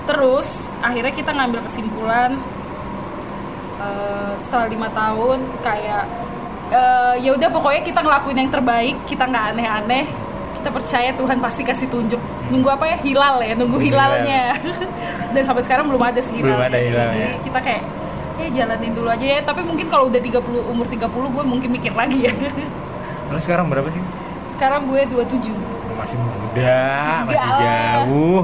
terus 0.05 0.73
akhirnya 0.81 1.11
kita 1.11 1.31
ngambil 1.31 1.61
kesimpulan 1.63 2.31
eh, 3.79 4.31
setelah 4.37 4.67
lima 4.67 4.89
tahun 4.91 5.37
kayak 5.61 6.05
eh, 6.71 7.13
ya 7.19 7.31
udah 7.31 7.49
pokoknya 7.49 7.81
kita 7.81 7.99
ngelakuin 7.99 8.37
yang 8.37 8.49
terbaik 8.49 8.95
kita 9.05 9.23
nggak 9.23 9.45
aneh-aneh 9.53 10.05
kita 10.55 10.69
percaya 10.69 11.09
Tuhan 11.13 11.37
pasti 11.39 11.63
kasih 11.63 11.87
tunjuk 11.87 12.19
nunggu 12.49 12.67
apa 12.67 12.85
ya 12.85 12.97
hilal 12.99 13.39
ya 13.39 13.53
nunggu 13.53 13.79
hilalnya 13.79 14.59
dan 15.33 15.41
sampai 15.41 15.63
sekarang 15.63 15.87
belum 15.87 16.03
ada 16.03 16.19
sih 16.19 16.35
Belum 16.35 16.57
hilalnya. 16.57 16.67
ada 16.67 16.79
hilalnya. 16.79 17.27
Jadi 17.31 17.37
kita 17.43 17.59
kayak 17.59 17.83
ya 18.35 18.47
jalanin 18.53 18.91
dulu 18.91 19.07
aja 19.07 19.25
ya 19.25 19.39
tapi 19.41 19.61
mungkin 19.61 19.87
kalau 19.87 20.07
udah 20.07 20.19
30 20.19 20.39
umur 20.65 20.85
30 20.85 20.99
gue 21.07 21.43
mungkin 21.45 21.69
mikir 21.69 21.91
lagi 21.91 22.27
ya 22.27 22.33
Lu 23.31 23.37
sekarang 23.37 23.67
berapa 23.67 23.87
sih? 23.87 24.01
sekarang 24.49 24.83
gue 24.85 24.99
27 25.05 25.53
Masih 25.95 26.17
muda, 26.17 26.83
masih 27.23 27.39
lah. 27.39 27.59
jauh. 27.59 28.41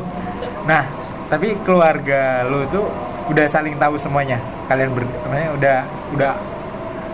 Nah, 0.63 0.83
tapi 1.25 1.55
keluarga 1.63 2.43
lu 2.43 2.63
tuh 2.67 2.83
udah 3.25 3.45
saling 3.45 3.75
tahu 3.75 3.95
semuanya. 3.95 4.37
Kalian 4.65 4.91
ber, 4.91 5.03
udah 5.55 5.83
udah 6.11 6.31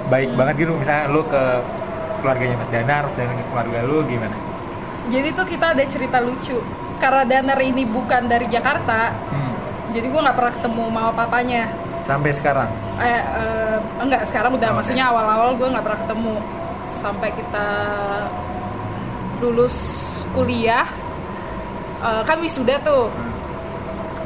baik 0.07 0.29
Hmm. 0.29 0.37
banget 0.37 0.55
gitu. 0.57 0.71
Misalnya 0.73 1.05
lu 1.07 1.21
ke 1.23 1.43
keluarganya 2.17 2.55
Mas 2.55 2.69
Danar, 2.69 3.05
dan 3.11 3.27
ke 3.29 3.43
keluarga 3.45 3.79
lu 3.83 4.01
gimana? 4.05 4.37
jadi 5.03 5.33
tuh 5.33 5.43
kita 5.43 5.73
ada 5.73 5.81
cerita 5.83 6.21
lucu 6.21 6.61
karena 6.95 7.25
Danar 7.25 7.57
ini 7.59 7.83
bukan 7.83 8.25
dari 8.25 8.45
Jakarta 8.45 9.09
Hmm. 9.27 9.53
jadi 9.89 10.05
gue 10.05 10.21
nggak 10.21 10.37
pernah 10.37 10.53
ketemu 10.53 10.83
mama 10.87 11.11
papanya 11.11 11.65
Sampai 12.01 12.29
sekarang. 12.29 12.69
eh, 12.97 13.17
eh, 13.17 13.77
enggak 13.97 14.21
sekarang 14.23 14.53
udah 14.53 14.69
Oh, 14.69 14.75
maksudnya 14.77 15.05
awal-awal 15.07 15.53
gue 15.55 15.67
nggak 15.67 15.81
pernah 15.81 15.99
ketemu 15.99 16.33
sampai 16.93 17.29
kita 17.31 17.67
lulus 19.41 19.75
kuliah 20.31 20.85
eh, 21.99 22.21
kan 22.21 22.37
wisuda 22.37 22.77
tuh 22.79 23.09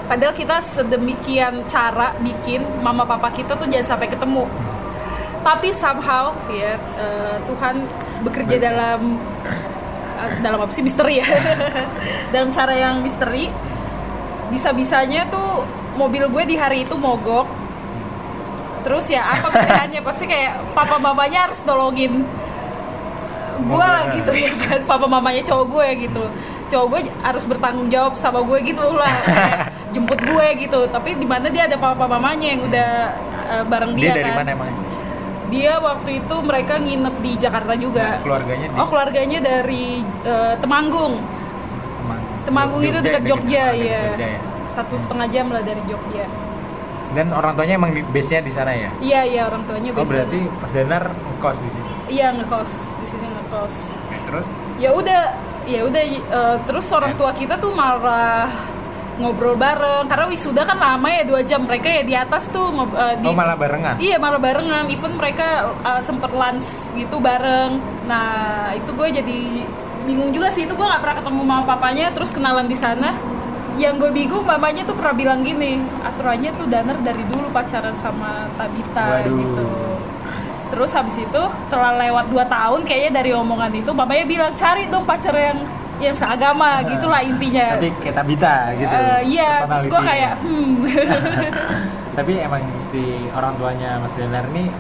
padahal 0.05 0.34
kita 0.34 0.60
sedemikian 0.60 1.65
cara 1.65 2.13
bikin 2.20 2.62
mama 2.79 3.01
papa 3.01 3.32
kita 3.32 3.55
tuh 3.55 3.65
jangan 3.65 3.96
sampai 3.96 4.08
ketemu 4.08 4.44
tapi 5.45 5.69
somehow 5.69 6.33
ya 6.49 6.73
eh, 6.97 7.37
Tuhan 7.45 7.85
bekerja 8.25 8.57
dalam 8.57 9.21
eh, 10.17 10.29
dalam 10.41 10.57
apa 10.57 10.73
sih? 10.73 10.81
Misteri 10.81 11.21
ya. 11.21 11.27
Dalam 12.33 12.49
cara 12.49 12.73
yang 12.73 13.05
misteri. 13.05 13.53
Bisa-bisanya 14.49 15.29
tuh 15.29 15.61
mobil 15.93 16.25
gue 16.25 16.43
di 16.49 16.55
hari 16.57 16.81
itu 16.81 16.97
mogok. 16.97 17.45
Terus 18.81 19.05
ya 19.13 19.37
apa 19.37 19.53
pilihannya? 19.53 20.01
Pasti 20.01 20.25
kayak 20.25 20.73
papa 20.73 20.97
mamanya 20.97 21.49
harus 21.49 21.61
nolongin 21.61 22.25
gue 23.55 23.85
lah 23.85 24.09
gitu 24.17 24.33
ya 24.33 24.51
kan. 24.65 24.81
Papa 24.89 25.05
mamanya 25.05 25.45
cowok 25.45 25.65
gue 25.69 26.09
gitu. 26.09 26.23
Cowok 26.73 26.85
gue 26.89 27.01
harus 27.21 27.43
bertanggung 27.45 27.89
jawab 27.93 28.17
sama 28.17 28.41
gue 28.41 28.57
gitu 28.65 28.81
lah. 28.97 29.13
Kayak 29.29 29.61
jemput 29.93 30.19
gue 30.25 30.47
gitu. 30.57 30.79
Tapi 30.89 31.17
di 31.21 31.27
mana 31.29 31.53
dia 31.53 31.69
ada 31.69 31.77
papa 31.77 32.09
mamanya 32.09 32.45
yang 32.49 32.61
udah 32.65 32.89
eh, 33.53 33.63
bareng 33.69 33.93
Dia, 33.93 34.09
dia, 34.09 34.13
dari 34.21 34.31
kan? 34.33 34.37
mana 34.41 34.49
emang? 34.57 34.84
Dia 35.47 35.77
waktu 35.77 36.19
itu 36.19 36.35
mereka 36.39 36.73
nginep 36.75 37.15
di 37.19 37.31
Jakarta 37.35 37.73
juga 37.73 38.19
Keluarganya 38.19 38.65
di 38.65 38.75
oh 38.75 38.87
keluarganya 38.87 39.39
dari 39.39 39.85
eh, 40.23 40.53
Temanggung 40.57 41.13
Temanggung. 41.95 42.41
Temanggung 42.43 42.81
itu 42.83 42.99
dekat 42.99 43.23
Jogja, 43.23 43.63
dekat 43.71 43.85
ya. 43.85 44.01
Jogja 44.07 44.27
ya. 44.27 44.39
satu 44.71 44.95
setengah 44.95 45.27
jam 45.29 45.45
lah 45.49 45.61
dari 45.61 45.81
Jogja 45.85 46.25
Dan 47.11 47.31
orang 47.31 47.53
tuanya 47.53 47.75
emang 47.75 47.91
base-nya 48.09 48.39
di 48.39 48.51
sana 48.51 48.71
ya? 48.71 48.89
iya 48.99 49.21
iya 49.23 49.41
orang 49.45 49.63
tuanya 49.63 49.89
Oh 49.89 49.97
biasa 49.97 50.11
berarti 50.11 50.39
Mas 50.51 50.71
Danar 50.71 51.03
ngekos 51.07 51.57
di 51.57 51.69
sini. 51.69 51.89
iya 52.07 52.27
ngekos 52.31 52.71
di 52.93 53.05
sini 53.07 53.25
ngekos 53.29 53.75
Oke, 54.01 54.17
terus 54.25 54.45
ya 54.75 54.89
udah 54.91 55.21
ya 55.63 55.81
udah 55.81 56.03
eh, 56.03 56.55
terus 56.63 56.85
orang 56.89 57.11
Ya. 57.11 57.17
tua 57.17 57.31
kita 57.31 57.55
tuh 57.55 57.71
malah 57.71 58.51
ngobrol 59.15 59.55
bareng 59.55 60.12
karena 60.12 60.25
wisuda 60.27 60.67
kan 60.67 60.75
lama 60.75 61.07
ya 61.07 61.24
dua 61.24 61.39
jam 61.39 61.63
mereka 61.63 61.88
ya 61.88 62.03
di 62.03 62.12
atas 62.12 62.51
tuh 62.51 62.67
ngob- 62.67 62.95
eh, 62.95 63.15
di 63.24 63.27
oh 63.27 63.36
malah 63.36 63.55
barengan. 63.55 63.95
Iya 63.95 64.19
malah 64.19 64.39
barengan, 64.39 64.91
even 64.91 65.15
mereka 65.15 65.72
uh, 65.88 66.01
sempet 66.03 66.31
lunch 66.36 66.91
gitu 66.93 67.15
bareng. 67.24 67.79
Nah 68.03 68.75
itu 68.75 68.91
gue 68.91 69.07
jadi 69.15 69.39
bingung 70.03 70.36
juga 70.36 70.51
sih 70.51 70.67
itu 70.67 70.75
gue 70.75 70.84
nggak 70.84 71.01
pernah 71.01 71.17
ketemu 71.24 71.41
mama 71.48 71.63
papanya, 71.63 72.12
terus 72.12 72.29
kenalan 72.36 72.67
di 72.67 72.75
sana. 72.75 73.15
Yang 73.75 74.07
gue 74.07 74.12
bingung 74.24 74.43
mamanya 74.48 74.88
tuh 74.88 74.95
pernah 74.95 75.12
bilang 75.12 75.43
gini, 75.43 75.79
aturannya 76.03 76.51
tuh 76.55 76.67
Daner 76.67 76.95
dari 77.03 77.24
dulu 77.27 77.51
pacaran 77.51 77.95
sama 78.00 78.48
Tabita 78.55 79.24
Waduh. 79.24 79.36
gitu. 79.36 79.67
Terus 80.65 80.91
habis 80.91 81.15
itu 81.15 81.43
setelah 81.67 81.95
lewat 82.00 82.25
2 82.31 82.51
tahun 82.51 82.79
kayaknya 82.84 83.12
dari 83.24 83.31
omongan 83.31 83.72
itu 83.79 83.91
mamanya 83.95 84.25
bilang 84.27 84.51
cari 84.55 84.88
dong 84.91 85.07
pacar 85.07 85.36
yang 85.36 85.60
yang 85.99 86.15
seagama 86.15 86.83
gitulah 86.83 87.21
intinya. 87.23 87.79
Tapi 87.79 87.89
kayak 88.03 88.15
Tabita 88.19 88.55
gitu. 88.75 88.95
Eh, 88.95 89.19
iya, 89.31 89.51
terus 89.63 89.85
gue 89.87 90.01
kayak 90.01 90.33
hmm. 90.43 90.73
Tapi 92.19 92.31
emang 92.39 92.63
di 92.95 93.27
orang 93.35 93.53
tuanya 93.59 93.99
Mas 93.99 94.13
Danar 94.15 94.43
ini 94.55 94.71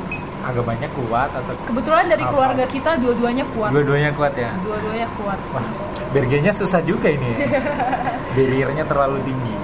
agamanya 0.45 0.87
kuat 0.93 1.29
atau 1.33 1.53
Kebetulan 1.67 2.05
dari 2.07 2.23
Apa? 2.23 2.31
keluarga 2.31 2.63
kita 2.69 2.91
dua-duanya 3.01 3.45
kuat. 3.51 3.69
dua-duanya 3.73 4.09
kuat 4.13 4.33
ya? 4.37 4.51
dua-duanya 4.61 5.07
kuat 5.17 5.39
Wah, 5.51 5.67
bergennya 6.13 6.53
susah 6.53 6.79
juga 6.85 7.09
ini 7.11 7.27
ya. 7.33 7.59
Barriernya 8.35 8.83
terlalu 8.85 9.19
tinggi. 9.25 9.55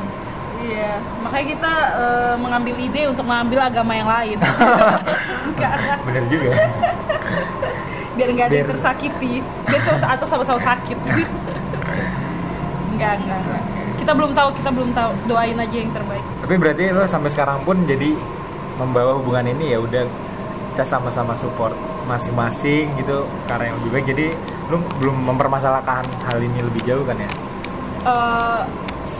iya 0.62 0.94
makanya 1.26 1.48
kita 1.58 1.74
eh, 1.98 2.34
mengambil 2.38 2.76
ide 2.78 3.02
untuk 3.10 3.26
mengambil 3.26 3.60
agama 3.66 3.94
yang 3.98 4.10
lain. 4.10 4.38
Bener 6.06 6.24
juga. 6.30 6.50
Biar 8.18 8.30
nggak 8.32 8.48
ada 8.52 8.58
yang 8.60 8.70
tersakiti 8.70 9.34
biar 9.68 9.82
atau 10.04 10.26
sama-sama 10.28 10.60
sakit 10.60 10.98
enggak 12.96 13.14
enggak 13.24 13.42
kita 14.02 14.12
belum 14.18 14.32
tahu 14.34 14.50
kita 14.58 14.70
belum 14.74 14.90
tahu 14.98 15.12
doain 15.30 15.58
aja 15.58 15.78
yang 15.78 15.94
terbaik 15.94 16.26
Tapi 16.42 16.56
berarti 16.58 16.84
lo 16.90 17.06
sampai 17.06 17.30
sekarang 17.30 17.62
pun 17.62 17.86
jadi 17.86 18.18
membawa 18.82 19.22
hubungan 19.22 19.46
ini 19.54 19.78
ya 19.78 19.80
udah 19.80 20.04
kita 20.74 20.98
sama-sama 20.98 21.38
support 21.38 21.76
masing-masing 22.10 22.90
gitu 22.98 23.28
karena 23.46 23.70
yang 23.70 23.78
lebih 23.84 23.92
baik. 23.94 24.06
Jadi 24.16 24.28
lo 24.72 24.82
belum 24.98 25.18
mempermasalahkan 25.30 26.04
hal 26.26 26.40
ini 26.42 26.60
lebih 26.64 26.82
jauh 26.88 27.04
kan 27.06 27.20
ya? 27.20 27.30
Eh, 28.02 28.62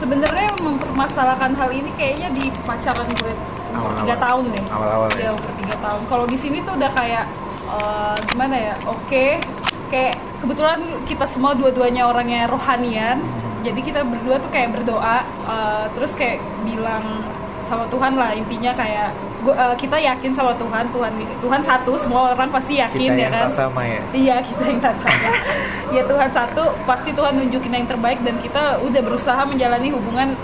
sebenarnya 0.00 0.50
mempermasalahkan 0.58 1.52
hal 1.54 1.70
ini 1.70 1.90
kayaknya 1.94 2.28
di 2.34 2.50
pacaran 2.66 3.06
gue 3.20 3.34
tiga 3.72 4.16
tahun 4.20 4.44
deh 4.52 4.64
Awal-awal 4.68 5.08
ya. 5.16 5.30
Iya 5.30 5.32
tiga 5.62 5.76
tahun. 5.78 6.02
Kalau 6.10 6.24
di 6.26 6.36
sini 6.40 6.58
tuh 6.66 6.74
udah 6.74 6.90
kayak 6.92 7.24
eh, 7.74 8.16
gimana 8.26 8.54
ya? 8.54 8.74
Oke, 8.84 9.40
kayak 9.88 10.14
kebetulan 10.38 10.78
kita 11.04 11.24
semua 11.24 11.52
dua-duanya 11.52 12.04
orangnya 12.04 12.46
rohanian. 12.46 13.18
Jadi 13.62 13.78
kita 13.80 14.02
berdua 14.02 14.36
tuh 14.36 14.50
kayak 14.50 14.74
berdoa, 14.74 15.18
eh, 15.24 15.84
terus 15.94 16.12
kayak 16.12 16.38
bilang 16.62 17.22
sama 17.62 17.86
Tuhan 17.88 18.18
lah 18.18 18.34
intinya 18.34 18.74
kayak 18.74 19.14
gua- 19.40 19.54
eh, 19.54 19.76
kita 19.76 19.96
yakin 19.96 20.30
sama 20.30 20.52
Tuhan, 20.52 20.90
Tuhan 20.90 21.12
Tuhan 21.40 21.62
satu, 21.62 21.94
semua 21.96 22.34
orang 22.34 22.50
pasti 22.50 22.76
yakin 22.76 23.08
Kita 23.08 23.14
ya 23.14 23.22
yang 23.22 23.32
kan. 23.32 23.42
tak 23.46 23.54
sama 23.56 23.82
ya. 23.86 24.00
Iya 24.12 24.36
kita 24.42 24.62
yang 24.66 24.80
tak 24.82 24.94
sama. 24.98 25.28
ya 25.94 26.02
Tuhan 26.04 26.30
satu 26.30 26.62
pasti 26.82 27.10
Tuhan 27.12 27.32
nunjukin 27.38 27.72
yang 27.72 27.86
terbaik 27.86 28.18
dan 28.20 28.36
kita 28.38 28.82
udah 28.82 29.00
berusaha 29.00 29.40
menjalani 29.46 29.88
hubungan 29.88 30.34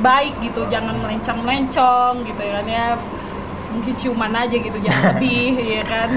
baik 0.00 0.32
gitu, 0.40 0.64
jangan 0.68 0.96
melencong-melencong 0.96 2.24
gitu 2.24 2.40
ya 2.40 2.52
kan 2.56 2.66
ya 2.66 2.86
mungkin 3.70 3.94
ciuman 3.96 4.34
aja 4.34 4.54
gitu 4.54 4.78
jangan 4.82 5.02
lebih 5.16 5.54
ya 5.58 5.82
kan. 5.86 6.08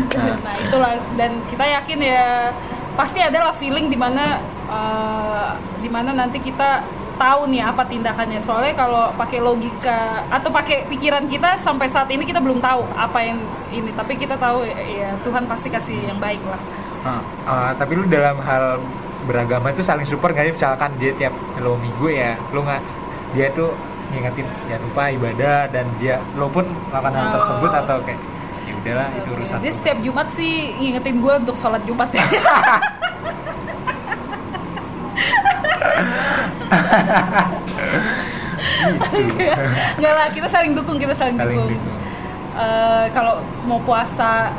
Nah 0.41 0.55
itulah 0.60 0.93
dan 1.15 1.31
kita 1.48 1.65
yakin 1.65 2.00
ya 2.01 2.50
pasti 2.93 3.19
adalah 3.22 3.53
feeling 3.53 3.89
di 3.89 3.98
mana 3.98 4.41
eh, 4.69 5.50
di 5.81 5.89
mana 5.89 6.13
nanti 6.13 6.38
kita 6.41 6.86
tahu 7.13 7.45
nih 7.53 7.62
apa 7.62 7.86
tindakannya 7.86 8.41
soalnya 8.41 8.74
kalau 8.74 9.13
pakai 9.13 9.38
logika 9.38 10.25
atau 10.33 10.50
pakai 10.50 10.89
pikiran 10.89 11.29
kita 11.29 11.53
sampai 11.62 11.86
saat 11.86 12.10
ini 12.10 12.25
kita 12.25 12.41
belum 12.41 12.57
tahu 12.57 12.89
apa 12.98 13.22
yang 13.22 13.38
ini 13.69 13.93
tapi 13.93 14.17
kita 14.17 14.33
tahu 14.33 14.65
ya, 14.65 15.13
Tuhan 15.22 15.45
pasti 15.45 15.69
kasih 15.69 16.10
yang 16.10 16.17
baik 16.17 16.41
lah 16.50 16.57
Nah, 17.03 17.19
eh, 17.19 17.72
tapi 17.75 18.00
lu 18.00 18.07
dalam 18.07 18.39
hal 18.39 18.79
beragama 19.27 19.72
itu 19.75 19.83
saling 19.83 20.07
support 20.07 20.31
nggak? 20.31 20.55
Misalkan 20.55 20.95
dia 20.95 21.12
tiap 21.15 21.36
lo 21.60 21.75
minggu 21.75 22.07
ya, 22.12 22.39
lu 22.55 22.63
nggak 22.63 22.81
dia 23.36 23.51
tuh 23.51 23.75
ngingetin 24.13 24.46
jangan 24.63 24.82
lupa 24.84 25.03
ibadah 25.10 25.58
dan 25.67 25.86
dia 25.98 26.15
lo 26.34 26.48
pun 26.48 26.63
melakukan 26.88 27.12
hal 27.12 27.25
Oh. 27.25 27.34
tersebut 27.36 27.72
atau 27.75 27.98
kayak 28.01 28.20
ya 28.63 28.74
udahlah 28.75 29.08
itu 29.12 29.29
urusan 29.32 29.58
Dia 29.58 29.67
lu." 29.67 29.75
setiap 29.75 29.98
Jumat 30.00 30.27
sih 30.29 30.53
ngingetin 30.75 31.17
gue 31.17 31.34
untuk 31.36 31.55
sholat 31.55 31.82
Jumat 31.84 32.10
ya. 32.10 32.24
Enggak 39.96 40.13
lah, 40.13 40.27
kita 40.29 40.48
saling 40.48 40.72
dukung, 40.74 40.98
kita 40.98 41.13
saling, 41.13 41.36
Saling 41.36 41.58
dukung. 41.58 41.70
dukung. 41.72 41.98
Eh, 42.53 43.05
kalau 43.10 43.34
mau 43.65 43.82
puasa 43.82 44.53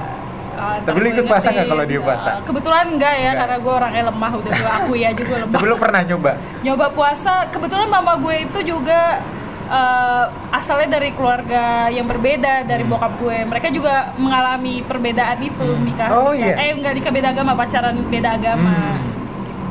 eh, 0.52 0.82
ntar 0.82 0.86
Tapi 0.88 0.98
lu 1.00 1.08
ikut 1.12 1.26
puasa 1.26 1.46
nggak 1.48 1.66
kalau 1.68 1.84
dia 1.84 2.00
puasa? 2.00 2.30
Eh, 2.32 2.42
kebetulan 2.44 2.84
enggak 2.88 3.10
ya, 3.12 3.22
Enggak. 3.24 3.38
karena 3.40 3.56
gue 3.60 3.72
orangnya 3.72 4.02
lemah, 4.04 4.30
udah 4.34 4.50
gue 4.52 4.70
akui 4.72 5.00
aja 5.04 5.14
gue 5.20 5.36
lemah. 5.42 5.54
tapi 5.54 5.64
lu 5.64 5.76
pernah 5.76 6.00
coba 6.04 6.30
nyoba 6.60 6.86
puasa 6.90 7.32
kebetulan 7.48 7.88
mama 7.88 8.12
gue 8.16 8.34
itu 8.40 8.58
juga 8.64 9.22
eh, 9.64 10.24
asalnya 10.50 10.96
dari 10.96 11.10
keluarga 11.12 11.88
yang 11.88 12.04
berbeda 12.04 12.64
dari 12.64 12.84
bokap 12.84 13.16
gue. 13.18 13.44
Mereka 13.44 13.68
juga 13.68 14.12
mengalami 14.16 14.80
perbedaan 14.80 15.38
itu 15.40 15.68
nikah. 15.80 16.08
Oh, 16.10 16.32
iya? 16.32 16.54
eh 16.56 16.72
enggak 16.72 16.94
nikah 16.94 17.12
beda 17.12 17.28
agama 17.32 17.52
pacaran 17.54 17.96
beda 18.06 18.36
agama. 18.36 18.76
Hmm. 18.96 19.02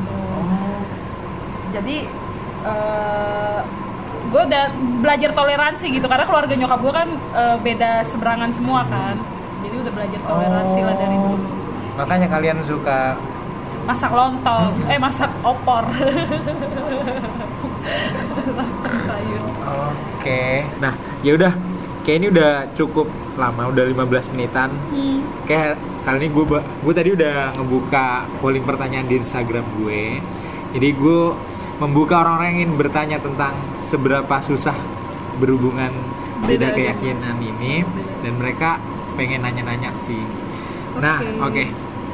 gitu. 0.04 0.18
Jadi 1.74 1.98
eh, 2.64 3.60
gue 4.30 4.42
udah 4.44 4.64
belajar 5.02 5.30
toleransi 5.32 5.86
gitu. 5.92 6.06
Karena 6.06 6.26
keluarga 6.26 6.54
nyokap 6.54 6.80
gue 6.82 6.94
kan 6.94 7.10
eh, 7.14 7.58
beda 7.62 7.92
seberangan 8.04 8.50
semua 8.54 8.86
kan. 8.86 9.16
Jadi 9.62 9.76
udah 9.80 9.92
belajar 9.94 10.20
toleransi 10.22 10.80
lah 10.84 10.96
dari 10.98 11.16
Oh. 11.16 11.24
dulu. 11.34 11.48
Makanya 11.94 12.28
kalian 12.28 12.58
suka 12.60 13.14
masak 13.84 14.12
lontong 14.12 14.72
Hmm. 14.80 14.92
eh 14.92 15.00
masak 15.00 15.32
opor 15.44 15.84
Lontong 18.48 18.98
sayur 19.04 19.44
Oke. 20.24 20.64
Nah, 20.80 20.96
ya 21.20 21.36
udah. 21.36 21.52
Kayak 22.04 22.18
ini 22.20 22.28
udah 22.32 22.52
cukup 22.76 23.08
lama, 23.36 23.72
udah 23.72 23.84
15 23.84 24.32
menitan. 24.32 24.72
Hmm. 24.92 25.20
Kayak 25.44 25.76
kali 26.04 26.24
ini 26.24 26.28
gue 26.32 26.44
gue 26.60 26.94
tadi 26.96 27.10
udah 27.16 27.52
ngebuka 27.56 28.28
polling 28.40 28.64
pertanyaan 28.64 29.08
di 29.08 29.20
Instagram 29.20 29.64
gue. 29.84 30.20
Jadi 30.76 30.88
gue 30.96 31.20
membuka 31.80 32.24
orang-orang 32.24 32.48
yang 32.56 32.60
ingin 32.68 32.74
bertanya 32.76 33.18
tentang 33.20 33.56
seberapa 33.84 34.36
susah 34.40 34.76
berhubungan 35.44 35.92
beda 36.44 36.72
Beda 36.72 36.76
keyakinan 36.76 37.40
ini 37.40 37.84
dan 38.24 38.34
mereka 38.36 38.80
pengen 39.16 39.44
nanya-nanya 39.44 39.92
sih. 39.96 40.20
Nah, 41.00 41.20
oke. 41.40 41.52
Oke. 41.52 41.64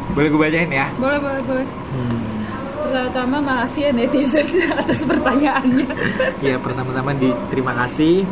Boleh 0.09 0.27
gue 0.27 0.39
bacain 0.39 0.69
ya? 0.69 0.87
boleh 0.95 1.19
boleh 1.19 1.41
boleh 1.43 1.67
Hmm. 1.89 2.21
pertama 2.89 3.37
makasih 3.37 3.81
ya 3.85 3.91
netizen 3.91 4.45
atas 4.81 5.05
pertanyaannya 5.05 5.85
Ya 6.39 6.57
pertama-tama 6.57 7.13
di 7.13 7.29
terima 7.47 7.73
kasih. 7.75 8.25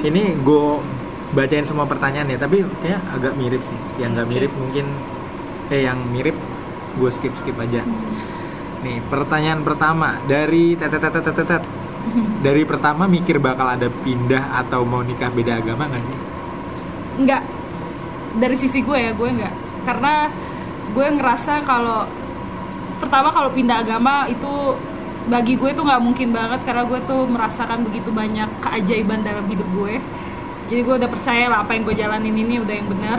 Ini 0.00 0.36
gue 0.38 0.64
bacain 1.30 1.64
semua 1.64 1.84
pertanyaan 1.84 2.28
ya, 2.28 2.36
tapi 2.36 2.60
kayak 2.80 3.00
agak 3.10 3.32
mirip 3.36 3.60
sih. 3.62 3.76
Yang 3.96 4.10
nggak 4.16 4.28
mirip 4.28 4.52
mungkin, 4.54 4.86
eh 5.68 5.84
yang 5.84 5.96
mirip 6.08 6.36
gue 6.94 7.10
skip 7.10 7.32
skip 7.34 7.56
aja. 7.56 7.80
Nih 8.80 9.00
pertanyaan 9.06 9.60
pertama 9.60 10.20
dari 10.24 10.72
tetetetetetet. 10.74 11.62
Dari 12.40 12.64
pertama 12.64 13.04
mikir 13.04 13.36
bakal 13.36 13.76
ada 13.76 13.92
pindah 13.92 14.56
atau 14.56 14.88
mau 14.88 15.04
nikah 15.04 15.28
beda 15.28 15.60
agama 15.60 15.84
nggak 15.84 16.00
sih? 16.00 16.16
Enggak. 17.16 17.44
Dari 18.34 18.56
sisi 18.56 18.80
gue 18.80 18.96
ya, 18.96 19.12
gue 19.12 19.28
enggak. 19.28 19.52
Karena 19.84 20.32
gue 20.90 21.06
ngerasa 21.18 21.62
kalau 21.62 22.06
pertama 23.00 23.32
kalau 23.32 23.50
pindah 23.50 23.80
agama 23.80 24.28
itu 24.28 24.76
bagi 25.30 25.54
gue 25.54 25.70
tuh 25.72 25.84
nggak 25.86 26.02
mungkin 26.02 26.34
banget 26.34 26.60
karena 26.66 26.82
gue 26.84 27.00
tuh 27.06 27.22
merasakan 27.30 27.86
begitu 27.86 28.10
banyak 28.10 28.48
keajaiban 28.64 29.22
dalam 29.22 29.46
hidup 29.46 29.68
gue. 29.76 30.02
Jadi 30.70 30.80
gue 30.86 30.94
udah 31.02 31.10
percaya 31.10 31.50
lah 31.50 31.66
apa 31.66 31.74
yang 31.74 31.82
gue 31.86 31.96
jalanin 31.98 32.34
ini 32.34 32.62
udah 32.62 32.74
yang 32.74 32.88
benar. 32.90 33.18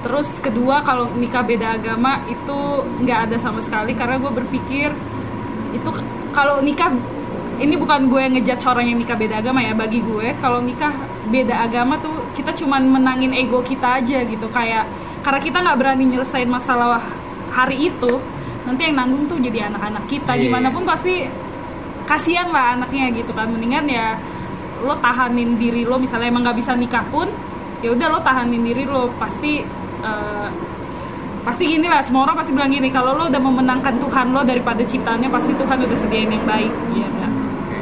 Terus 0.00 0.40
kedua 0.40 0.80
kalau 0.80 1.12
nikah 1.12 1.44
beda 1.44 1.76
agama 1.76 2.24
itu 2.30 2.58
nggak 3.04 3.30
ada 3.30 3.36
sama 3.36 3.60
sekali 3.60 3.92
karena 3.92 4.16
gue 4.16 4.32
berpikir 4.32 4.88
itu 5.70 5.90
kalau 6.32 6.62
nikah 6.64 6.90
ini 7.60 7.76
bukan 7.76 8.08
gue 8.08 8.22
ngejudge 8.38 8.64
orang 8.64 8.88
yang 8.88 8.98
nikah 8.98 9.18
beda 9.20 9.44
agama 9.44 9.60
ya 9.60 9.76
bagi 9.76 10.00
gue 10.00 10.32
kalau 10.40 10.64
nikah 10.64 10.94
beda 11.28 11.68
agama 11.68 12.00
tuh 12.00 12.32
kita 12.32 12.56
cuman 12.56 12.88
menangin 12.88 13.36
ego 13.36 13.60
kita 13.60 14.00
aja 14.00 14.24
gitu 14.24 14.48
kayak 14.48 14.88
karena 15.20 15.40
kita 15.40 15.58
nggak 15.60 15.76
berani 15.76 16.04
nyelesain 16.08 16.48
masalah 16.48 17.04
hari 17.52 17.92
itu 17.92 18.12
nanti 18.64 18.80
yang 18.88 18.96
nanggung 18.96 19.24
tuh 19.28 19.36
jadi 19.40 19.68
anak-anak 19.72 20.04
kita. 20.08 20.32
Iya. 20.36 20.42
gimana 20.48 20.68
pun 20.72 20.84
pasti 20.88 21.28
kasihan 22.08 22.48
lah 22.48 22.76
anaknya 22.78 23.12
gitu 23.12 23.32
kan. 23.36 23.48
Mendingan 23.52 23.84
ya 23.88 24.16
lo 24.80 24.96
tahanin 24.96 25.60
diri 25.60 25.84
lo 25.84 26.00
misalnya 26.00 26.32
emang 26.32 26.44
nggak 26.48 26.56
bisa 26.56 26.72
nikah 26.72 27.04
pun 27.12 27.28
ya 27.84 27.92
udah 27.92 28.06
lo 28.08 28.18
tahanin 28.24 28.64
diri 28.64 28.88
lo. 28.88 29.12
Pasti 29.20 29.60
eh, 30.04 30.48
pasti 31.40 31.64
gini 31.64 31.88
lah 31.88 32.04
semua 32.04 32.28
orang 32.28 32.36
pasti 32.40 32.52
bilang 32.52 32.72
gini 32.72 32.88
kalau 32.92 33.16
lo 33.16 33.24
udah 33.28 33.40
memenangkan 33.40 33.96
Tuhan 33.96 34.26
lo 34.32 34.44
daripada 34.44 34.84
ciptaannya 34.84 35.28
pasti 35.32 35.56
Tuhan 35.56 35.88
udah 35.88 35.96
sediain 35.96 36.28
yang 36.28 36.44
baik 36.44 36.68
ya 36.92 37.08
kan 37.16 37.32
Oke. 37.32 37.78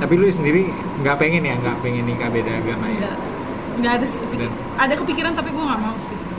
Tapi 0.00 0.12
lu 0.16 0.24
sendiri 0.32 0.72
nggak 1.04 1.16
pengen 1.20 1.44
ya, 1.44 1.54
nggak 1.60 1.84
pengen 1.84 2.08
nikah 2.08 2.32
beda 2.32 2.48
agama 2.64 2.88
ya? 2.88 3.00
nggak. 3.04 3.16
Nggak 3.74 3.92
ada 4.00 4.06
sih 4.08 4.18
kepikiran. 4.24 4.52
Ada 4.80 4.94
kepikiran 4.96 5.32
tapi 5.36 5.48
gue 5.52 5.64
nggak 5.68 5.80
mau 5.84 5.96
sih 6.00 6.33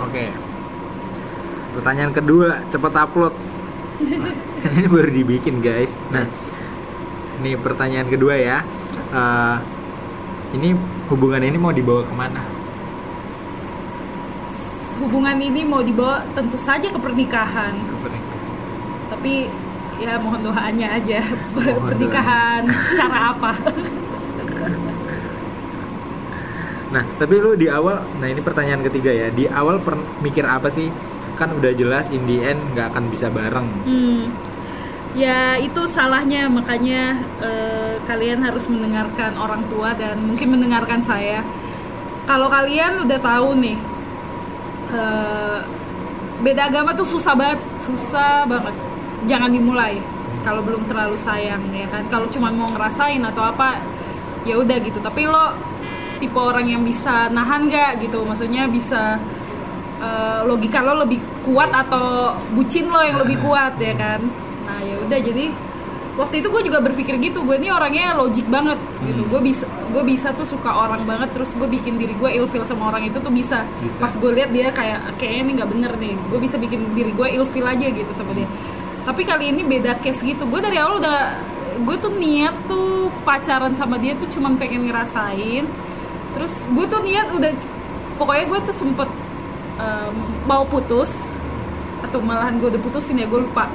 Oke. 0.00 0.24
Pertanyaan 1.70 2.12
kedua, 2.12 2.64
cepet 2.68 2.92
upload. 2.92 3.34
Kan 4.60 4.70
ini 4.78 4.88
baru 4.88 5.10
dibikin 5.10 5.60
guys. 5.60 5.94
Nah, 6.10 6.26
ini 7.38 7.54
pertanyaan 7.54 8.08
kedua 8.08 8.34
ya. 8.34 8.58
Eh, 9.10 9.56
ini 10.54 10.74
hubungan 11.06 11.42
ini 11.42 11.56
mau 11.56 11.70
dibawa 11.70 12.02
ke 12.02 12.14
mana? 12.14 12.42
hubungan 15.00 15.40
ini 15.40 15.64
mau 15.64 15.80
dibawa 15.80 16.20
tentu 16.36 16.60
saja 16.60 16.92
ke 16.92 16.98
pernikahan 17.00 17.72
Ke 17.72 17.96
pernikahan. 18.04 18.40
tapi 19.08 19.48
ya 19.96 20.20
mohon 20.20 20.44
doanya 20.44 20.92
aja 20.92 21.24
Mohon 21.56 21.82
pernikahan 21.88 22.62
cara 22.92 23.32
apa 23.32 23.52
Nah, 26.90 27.06
tapi 27.22 27.38
lu 27.38 27.54
di 27.54 27.70
awal, 27.70 28.02
nah 28.18 28.26
ini 28.26 28.42
pertanyaan 28.42 28.82
ketiga 28.82 29.14
ya. 29.14 29.30
Di 29.30 29.46
awal 29.46 29.78
per- 29.78 30.18
mikir 30.22 30.42
apa 30.42 30.66
sih? 30.74 30.90
Kan 31.38 31.54
udah 31.54 31.70
jelas 31.72 32.10
in 32.10 32.26
the 32.26 32.42
end 32.42 32.58
nggak 32.74 32.90
akan 32.90 33.06
bisa 33.08 33.30
bareng. 33.30 33.68
Hmm, 33.86 34.28
ya 35.14 35.56
itu 35.56 35.86
salahnya 35.86 36.50
makanya 36.50 37.16
eh, 37.40 37.94
kalian 38.04 38.42
harus 38.42 38.66
mendengarkan 38.66 39.38
orang 39.38 39.62
tua 39.70 39.94
dan 39.94 40.18
mungkin 40.20 40.50
mendengarkan 40.58 41.00
saya. 41.00 41.46
Kalau 42.26 42.50
kalian 42.50 43.06
udah 43.06 43.18
tahu 43.22 43.56
nih 43.56 43.78
eh, 44.92 45.58
beda 46.42 46.74
agama 46.74 46.90
tuh 46.92 47.06
susah 47.06 47.38
banget, 47.38 47.62
susah 47.78 48.44
banget. 48.50 48.74
Jangan 49.30 49.48
dimulai 49.54 50.02
kalau 50.42 50.60
belum 50.66 50.90
terlalu 50.90 51.14
sayang 51.16 51.62
ya 51.70 51.86
kan. 51.86 52.02
Kalau 52.10 52.26
cuma 52.28 52.50
mau 52.50 52.68
ngerasain 52.74 53.22
atau 53.22 53.46
apa 53.46 53.78
ya 54.44 54.58
udah 54.58 54.76
gitu. 54.82 54.98
Tapi 55.00 55.24
lo 55.24 55.56
tipe 56.20 56.36
orang 56.36 56.68
yang 56.68 56.84
bisa 56.84 57.32
nahan 57.32 57.66
nggak 57.66 58.04
gitu, 58.04 58.22
maksudnya 58.22 58.68
bisa 58.68 59.16
eh, 59.98 60.40
logika 60.44 60.84
lo 60.84 61.02
lebih 61.02 61.18
kuat 61.42 61.72
atau 61.72 62.36
bucin 62.52 62.92
lo 62.92 63.00
yang 63.00 63.18
lebih 63.24 63.40
kuat 63.40 63.80
ya 63.80 63.96
kan? 63.96 64.20
Nah 64.68 64.78
ya 64.84 65.00
udah 65.00 65.18
jadi 65.18 65.50
waktu 66.20 66.44
itu 66.44 66.48
gue 66.52 66.62
juga 66.68 66.78
berpikir 66.84 67.16
gitu. 67.16 67.40
Gue 67.42 67.56
ini 67.56 67.72
orangnya 67.72 68.12
logik 68.12 68.44
banget 68.52 68.76
gitu. 69.08 69.24
Gue 69.26 69.40
bisa 69.40 69.64
gue 69.90 70.02
bisa 70.04 70.36
tuh 70.36 70.44
suka 70.44 70.70
orang 70.70 71.02
banget 71.08 71.32
terus 71.32 71.56
gue 71.56 71.64
bikin 71.64 71.96
diri 71.96 72.12
gue 72.12 72.30
ilfil 72.36 72.62
sama 72.68 72.92
orang 72.92 73.08
itu 73.08 73.18
tuh 73.18 73.32
bisa, 73.32 73.64
Bisa. 73.80 73.96
pas 73.96 74.12
gue 74.12 74.30
lihat 74.36 74.52
dia 74.52 74.68
kayak 74.70 75.16
kayaknya 75.16 75.40
ini 75.40 75.52
nggak 75.58 75.70
bener 75.72 75.92
nih. 75.96 76.14
Gue 76.28 76.38
bisa 76.44 76.60
bikin 76.60 76.92
diri 76.92 77.12
gue 77.16 77.28
ilfil 77.40 77.64
aja 77.64 77.86
gitu 77.88 78.12
sama 78.12 78.36
dia. 78.36 78.46
Tapi 79.00 79.24
kali 79.24 79.48
ini 79.48 79.64
beda 79.64 79.96
case 80.04 80.20
gitu. 80.20 80.44
Gue 80.44 80.60
dari 80.60 80.76
awal 80.76 81.00
udah 81.00 81.18
gue 81.80 81.96
tuh 81.96 82.12
niat 82.12 82.68
tuh 82.68 83.08
pacaran 83.24 83.72
sama 83.72 83.96
dia 83.96 84.12
tuh 84.12 84.28
cuman 84.28 84.60
pengen 84.60 84.84
ngerasain 84.84 85.64
terus 86.30 86.64
gue 86.66 86.84
tuh 86.86 87.00
niat 87.02 87.28
udah 87.30 87.50
pokoknya 88.16 88.44
gue 88.46 88.58
tuh 88.66 88.76
sempet 88.76 89.08
em, 89.76 90.14
mau 90.44 90.62
putus 90.64 91.34
atau 92.00 92.18
malahan 92.20 92.56
gue 92.56 92.68
udah 92.70 92.82
putusin 92.82 93.16
ya 93.16 93.26
gue 93.26 93.40
lupa. 93.40 93.68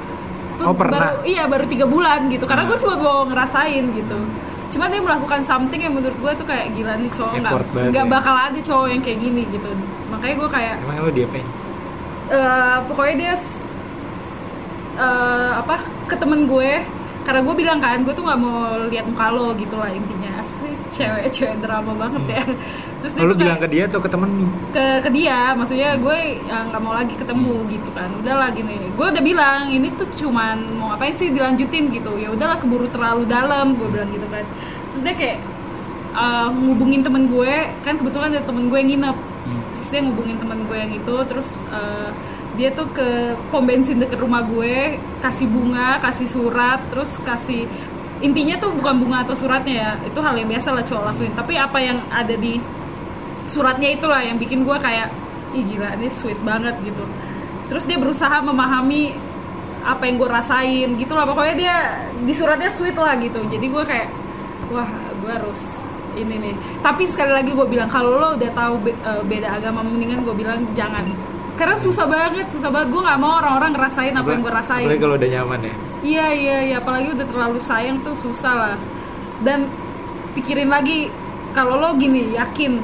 Tuh 0.56 0.66
Oh, 0.66 0.74
pernah? 0.74 0.98
baru 0.98 1.16
iya 1.22 1.44
baru 1.44 1.68
tiga 1.68 1.84
bulan 1.84 2.26
gitu. 2.26 2.42
Karena 2.44 2.64
gue 2.64 2.78
cuma 2.80 2.94
mau 2.96 3.22
ngerasain 3.24 3.84
gitu. 3.92 4.18
Cuman 4.66 4.88
dia 4.90 4.98
melakukan 4.98 5.40
something 5.44 5.78
yang 5.78 5.94
menurut 5.94 6.16
gue 6.16 6.32
tuh 6.34 6.46
kayak 6.48 6.74
gila 6.74 6.96
nih 6.96 7.10
cowok. 7.12 7.32
Nggak 7.38 7.52
nggak 7.92 8.06
ya. 8.06 8.10
bakal 8.10 8.34
ada 8.34 8.58
cowok 8.58 8.86
yang 8.90 9.02
kayak 9.04 9.18
gini 9.20 9.42
gitu. 9.52 9.68
Makanya 10.10 10.34
gue 10.36 10.48
kayak 10.50 10.74
Emang 10.82 10.96
lu 11.04 11.12
diapain? 11.12 11.46
eh 12.26 12.76
pokoknya 12.90 13.14
dia 13.14 13.34
eh, 14.96 15.52
apa 15.54 15.76
ke 16.08 16.16
temen 16.16 16.48
gue 16.48 16.72
karena 17.26 17.42
gue 17.42 17.54
bilang 17.58 17.78
kan 17.82 17.98
gue 18.06 18.14
tuh 18.14 18.22
nggak 18.22 18.38
mau 18.38 18.78
lihat 18.86 19.02
muka 19.10 19.26
lo 19.34 19.50
gitu 19.58 19.74
lah 19.74 19.90
intinya. 19.90 20.30
Asli 20.38 20.78
cewek 20.94 21.26
cewek 21.34 21.58
drama 21.58 21.90
banget 21.98 22.22
ya. 22.38 22.44
Terus 23.02 23.12
dia 23.18 23.26
bilang 23.26 23.58
kayak 23.58 23.66
ke 23.66 23.68
dia 23.74 23.84
atau 23.90 23.98
ke 23.98 24.06
temen 24.06 24.30
ke 24.70 24.86
ke 25.02 25.10
dia 25.10 25.38
maksudnya 25.58 25.98
gue 25.98 26.18
ya, 26.46 26.58
nggak 26.70 26.82
mau 26.86 26.94
lagi 26.94 27.14
ketemu 27.18 27.54
gitu 27.66 27.90
kan. 27.90 28.08
Udahlah 28.22 28.48
gini 28.54 28.78
gue 28.94 29.06
udah 29.10 29.22
bilang 29.26 29.60
ini 29.74 29.90
tuh 29.98 30.06
cuman 30.14 30.78
mau 30.78 30.94
ngapain 30.94 31.10
sih 31.10 31.34
dilanjutin 31.34 31.90
gitu? 31.90 32.14
Ya 32.14 32.30
udahlah 32.30 32.62
keburu 32.62 32.86
terlalu 32.94 33.26
dalam 33.26 33.74
gue 33.74 33.88
bilang 33.90 34.06
gitu 34.14 34.30
kan. 34.30 34.46
Terus 34.94 35.02
dia 35.02 35.14
kayak 35.18 35.38
eh, 36.14 36.48
ngubungin 36.54 37.02
temen 37.02 37.26
gue 37.26 37.54
kan 37.82 37.98
kebetulan 37.98 38.30
ada 38.30 38.46
temen 38.46 38.70
gue 38.70 38.78
yang 38.78 38.90
nginep. 38.94 39.18
Hmm. 39.46 39.62
terus 39.78 39.88
dia 39.94 40.02
ngubungin 40.02 40.42
temen 40.42 40.58
gue 40.66 40.74
yang 40.74 40.90
itu 40.90 41.14
terus 41.30 41.62
eh, 41.70 42.10
dia 42.56 42.72
tuh 42.72 42.88
ke 42.90 43.36
pom 43.52 43.62
bensin 43.68 44.00
deket 44.00 44.16
rumah 44.16 44.40
gue 44.42 44.96
kasih 45.20 45.44
bunga 45.46 46.00
kasih 46.00 46.24
surat 46.24 46.80
terus 46.88 47.20
kasih 47.20 47.68
intinya 48.24 48.56
tuh 48.56 48.72
bukan 48.72 48.96
bunga 48.96 49.28
atau 49.28 49.36
suratnya 49.36 49.74
ya 49.76 49.90
itu 50.08 50.18
hal 50.24 50.32
yang 50.40 50.48
biasa 50.48 50.72
lah 50.72 50.84
cowok 50.84 51.04
lakuin. 51.12 51.32
Tapi 51.36 51.54
apa 51.60 51.78
yang 51.84 51.98
ada 52.08 52.32
di 52.32 52.56
suratnya 53.44 53.92
itulah 53.92 54.24
yang 54.24 54.40
bikin 54.40 54.64
gue 54.64 54.76
kayak 54.80 55.12
ih 55.52 55.64
gila 55.68 56.00
ini 56.00 56.08
sweet 56.08 56.40
banget 56.40 56.74
gitu. 56.80 57.04
Terus 57.68 57.84
dia 57.84 57.98
berusaha 58.00 58.40
memahami 58.40 59.12
apa 59.86 60.02
yang 60.08 60.16
gue 60.18 60.28
rasain 60.32 60.88
gitu 60.98 61.12
lah 61.14 61.28
pokoknya 61.28 61.54
dia 61.54 61.76
di 62.24 62.32
suratnya 62.32 62.72
sweet 62.72 62.96
lah 62.96 63.20
gitu. 63.20 63.44
Jadi 63.44 63.66
gue 63.68 63.84
kayak 63.84 64.08
wah 64.72 64.88
gue 65.20 65.30
harus 65.30 65.60
ini 66.16 66.40
nih. 66.40 66.54
Tapi 66.80 67.04
sekali 67.04 67.36
lagi 67.36 67.52
gue 67.52 67.66
bilang 67.68 67.92
kalau 67.92 68.16
lo 68.16 68.28
udah 68.40 68.50
tahu 68.56 68.80
be- 68.80 68.96
eh, 68.96 69.22
beda 69.28 69.60
agama 69.60 69.84
mendingan 69.84 70.24
gue 70.24 70.32
bilang 70.32 70.64
jangan 70.72 71.04
karena 71.56 71.76
susah 71.76 72.04
banget 72.04 72.46
susah 72.52 72.68
banget 72.68 72.88
gue 72.92 73.02
nggak 73.02 73.18
mau 73.20 73.40
orang-orang 73.40 73.72
ngerasain 73.72 74.12
apa 74.12 74.28
yang 74.28 74.42
gue 74.44 74.52
rasain 74.52 74.86
apalagi 74.86 75.02
kalau 75.02 75.16
udah 75.16 75.30
nyaman 75.32 75.60
ya 75.64 75.74
Iya 76.06 76.26
iya 76.30 76.56
iya 76.70 76.76
apalagi 76.78 77.18
udah 77.18 77.26
terlalu 77.26 77.58
sayang 77.58 77.98
tuh 78.06 78.14
susah 78.14 78.54
lah. 78.54 78.76
Dan 79.42 79.66
pikirin 80.38 80.70
lagi 80.70 81.10
kalau 81.50 81.82
lo 81.82 81.98
gini 81.98 82.36
yakin 82.36 82.78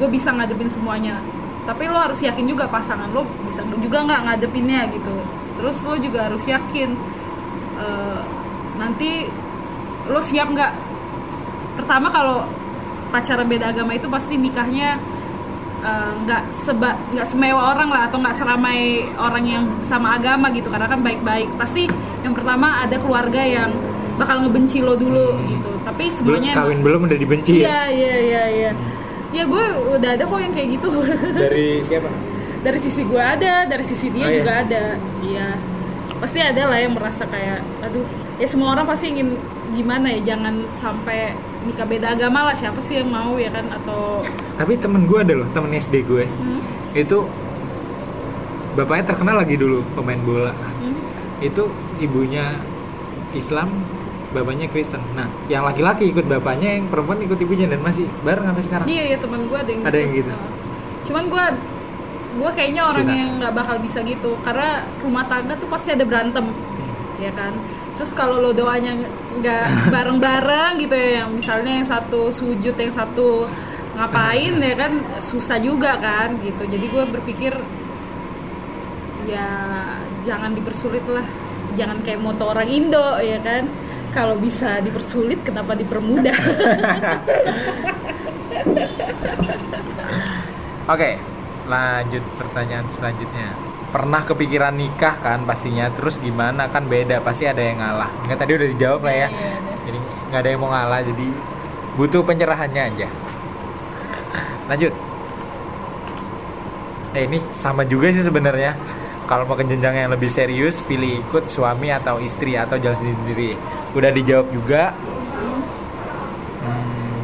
gue 0.00 0.08
bisa 0.08 0.32
ngadepin 0.32 0.72
semuanya. 0.72 1.20
Tapi 1.68 1.86
lo 1.92 2.00
harus 2.00 2.24
yakin 2.24 2.48
juga 2.48 2.66
pasangan 2.72 3.12
lo 3.12 3.28
bisa 3.44 3.60
juga 3.78 4.06
nggak 4.08 4.20
ngadepinnya 4.26 4.88
gitu. 4.96 5.12
Terus 5.60 5.76
lo 5.84 5.94
juga 6.00 6.32
harus 6.32 6.42
yakin 6.48 6.88
eh, 7.78 8.20
nanti 8.80 9.28
lo 10.08 10.24
siap 10.24 10.48
nggak. 10.56 10.72
Pertama 11.76 12.08
kalau 12.08 12.48
pacaran 13.12 13.44
beda 13.44 13.76
agama 13.76 13.92
itu 13.92 14.08
pasti 14.08 14.40
nikahnya 14.40 14.96
eh, 15.80 16.10
nggak 16.24 16.42
seba 16.52 16.92
nggak 17.10 17.26
semewah 17.26 17.62
orang 17.72 17.88
lah 17.88 18.02
atau 18.08 18.18
nggak 18.20 18.36
seramai 18.36 18.78
orang 19.16 19.44
yang 19.44 19.64
sama 19.80 20.16
agama 20.16 20.52
gitu 20.52 20.68
karena 20.68 20.86
kan 20.86 21.00
baik-baik. 21.00 21.48
Pasti 21.56 21.88
yang 22.20 22.32
pertama 22.32 22.84
ada 22.84 22.96
keluarga 22.96 23.40
yang 23.40 23.70
bakal 24.16 24.44
ngebenci 24.44 24.84
lo 24.84 24.94
dulu 24.94 25.36
gitu. 25.48 25.70
Tapi 25.80 26.04
belum 26.12 26.16
semuanya 26.44 26.52
kawin 26.52 26.80
belum 26.84 27.00
udah 27.08 27.18
dibenci 27.18 27.64
ya? 27.64 27.64
Iya 27.64 27.80
iya 27.88 28.14
iya 28.20 28.44
iya. 28.52 28.70
Ya 29.30 29.44
gue 29.46 29.64
udah 29.96 30.10
ada 30.18 30.24
kok 30.26 30.38
yang 30.38 30.52
kayak 30.52 30.68
gitu. 30.76 30.90
Dari 31.44 31.80
siapa? 31.80 32.10
Dari 32.60 32.76
sisi 32.76 33.08
gue 33.08 33.16
ada 33.22 33.64
dari 33.64 33.80
sisi 33.80 34.12
dia 34.12 34.26
Oh, 34.26 34.28
iya? 34.28 34.36
juga 34.44 34.52
ada. 34.60 34.84
Iya. 35.24 35.48
Pasti 36.20 36.38
ada 36.44 36.62
lah 36.68 36.76
yang 36.76 36.92
merasa 36.92 37.24
kayak 37.24 37.64
aduh. 37.80 38.04
Ya 38.36 38.44
semua 38.44 38.76
orang 38.76 38.84
pasti 38.84 39.08
ingin 39.08 39.40
gimana 39.72 40.12
ya 40.12 40.34
jangan 40.34 40.68
sampai 40.68 41.32
nikah 41.60 41.84
beda 41.84 42.16
agama 42.16 42.48
lah 42.48 42.54
siapa 42.56 42.80
sih 42.80 42.98
yang 42.98 43.08
mau 43.08 43.36
ya 43.36 43.50
kan? 43.50 43.66
Atau 43.68 44.24
tapi 44.56 44.76
temen 44.76 45.04
gue 45.04 45.18
ada 45.20 45.34
loh 45.36 45.48
temen 45.52 45.70
SD 45.70 46.04
gue. 46.04 46.24
Hmm, 46.24 46.60
itu 46.92 47.18
bapaknya 48.74 49.04
terkenal 49.12 49.36
lagi 49.40 49.54
dulu 49.58 49.82
pemain 49.92 50.20
bola. 50.20 50.52
Hmm, 50.54 50.96
itu 51.40 51.68
ibunya 51.98 52.56
Islam 53.32 53.68
bapaknya 54.30 54.70
Kristen. 54.70 55.02
Nah 55.12 55.26
yang 55.50 55.66
laki-laki 55.66 56.08
ikut 56.08 56.24
bapaknya 56.24 56.78
yang 56.78 56.86
perempuan 56.86 57.18
ikut 57.20 57.36
ibunya 57.36 57.66
dan 57.66 57.82
masih 57.82 58.06
bareng 58.22 58.46
sampai 58.46 58.64
sekarang. 58.64 58.86
Iya 58.86 59.02
iya 59.14 59.16
teman 59.18 59.40
gue 59.46 59.58
ada 59.58 59.70
yang 59.70 59.82
Ada 59.84 59.98
yang 59.98 60.12
gitu? 60.14 60.32
cuman 61.00 61.26
gue 61.26 61.44
gue 62.30 62.50
kayaknya 62.54 62.82
orang 62.86 63.02
Susah. 63.02 63.16
yang 63.18 63.30
nggak 63.42 63.52
bakal 63.52 63.76
bisa 63.82 63.98
gitu. 64.06 64.38
Karena 64.46 64.86
rumah 65.02 65.24
tangga 65.26 65.58
tuh 65.58 65.66
pasti 65.66 65.90
ada 65.90 66.04
berantem 66.06 66.46
ya 67.20 67.28
kan 67.36 67.52
terus 68.00 68.16
kalau 68.16 68.40
lo 68.40 68.56
doanya 68.56 68.96
nggak 69.44 69.92
bareng-bareng 69.92 70.80
gitu 70.80 70.96
ya 70.96 71.20
yang 71.20 71.36
misalnya 71.36 71.84
yang 71.84 71.84
satu 71.84 72.32
sujud 72.32 72.72
yang 72.72 72.88
satu 72.88 73.44
ngapain 73.92 74.56
ya 74.56 74.72
kan 74.72 75.04
susah 75.20 75.60
juga 75.60 76.00
kan 76.00 76.32
gitu. 76.40 76.64
Jadi 76.64 76.88
gue 76.88 77.04
berpikir 77.12 77.52
ya 79.28 79.44
jangan 80.24 80.56
dipersulit 80.56 81.04
lah. 81.12 81.28
Jangan 81.76 82.00
kayak 82.00 82.24
moto 82.24 82.48
orang 82.48 82.72
Indo 82.72 83.20
ya 83.20 83.36
kan. 83.44 83.68
Kalau 84.16 84.40
bisa 84.40 84.80
dipersulit 84.80 85.44
kenapa 85.44 85.76
dipermudah? 85.76 86.32
Oke, 90.96 91.20
lanjut 91.68 92.24
pertanyaan 92.40 92.88
selanjutnya. 92.88 93.69
Pernah 93.90 94.22
kepikiran 94.22 94.70
nikah 94.78 95.18
kan 95.18 95.42
pastinya, 95.42 95.90
terus 95.90 96.22
gimana 96.22 96.70
kan 96.70 96.86
beda 96.86 97.18
pasti 97.26 97.50
ada 97.50 97.58
yang 97.58 97.82
ngalah. 97.82 98.10
Enggak 98.22 98.38
tadi 98.46 98.52
udah 98.54 98.68
dijawab 98.70 99.00
lah 99.02 99.14
ya. 99.14 99.28
Iya, 99.28 99.34
iya. 99.34 99.58
Jadi 99.82 99.98
nggak 100.30 100.40
ada 100.40 100.48
yang 100.54 100.60
mau 100.62 100.70
ngalah, 100.70 101.00
jadi 101.02 101.26
butuh 101.98 102.22
pencerahannya 102.22 102.82
aja. 102.86 103.08
Lanjut. 104.70 104.94
Eh 107.18 107.26
ini 107.26 107.42
sama 107.50 107.82
juga 107.82 108.14
sih 108.14 108.22
sebenarnya. 108.22 108.78
Kalau 109.26 109.46
mau 109.46 109.58
ke 109.58 109.66
jenjang 109.66 109.94
yang 109.94 110.10
lebih 110.14 110.30
serius, 110.30 110.82
pilih 110.86 111.22
ikut 111.26 111.50
suami 111.50 111.90
atau 111.90 112.22
istri 112.22 112.54
atau 112.54 112.78
jalan 112.78 112.98
sendiri. 112.98 113.58
Udah 113.94 114.10
dijawab 114.14 114.46
juga. 114.54 114.94
Hmm. 116.62 117.18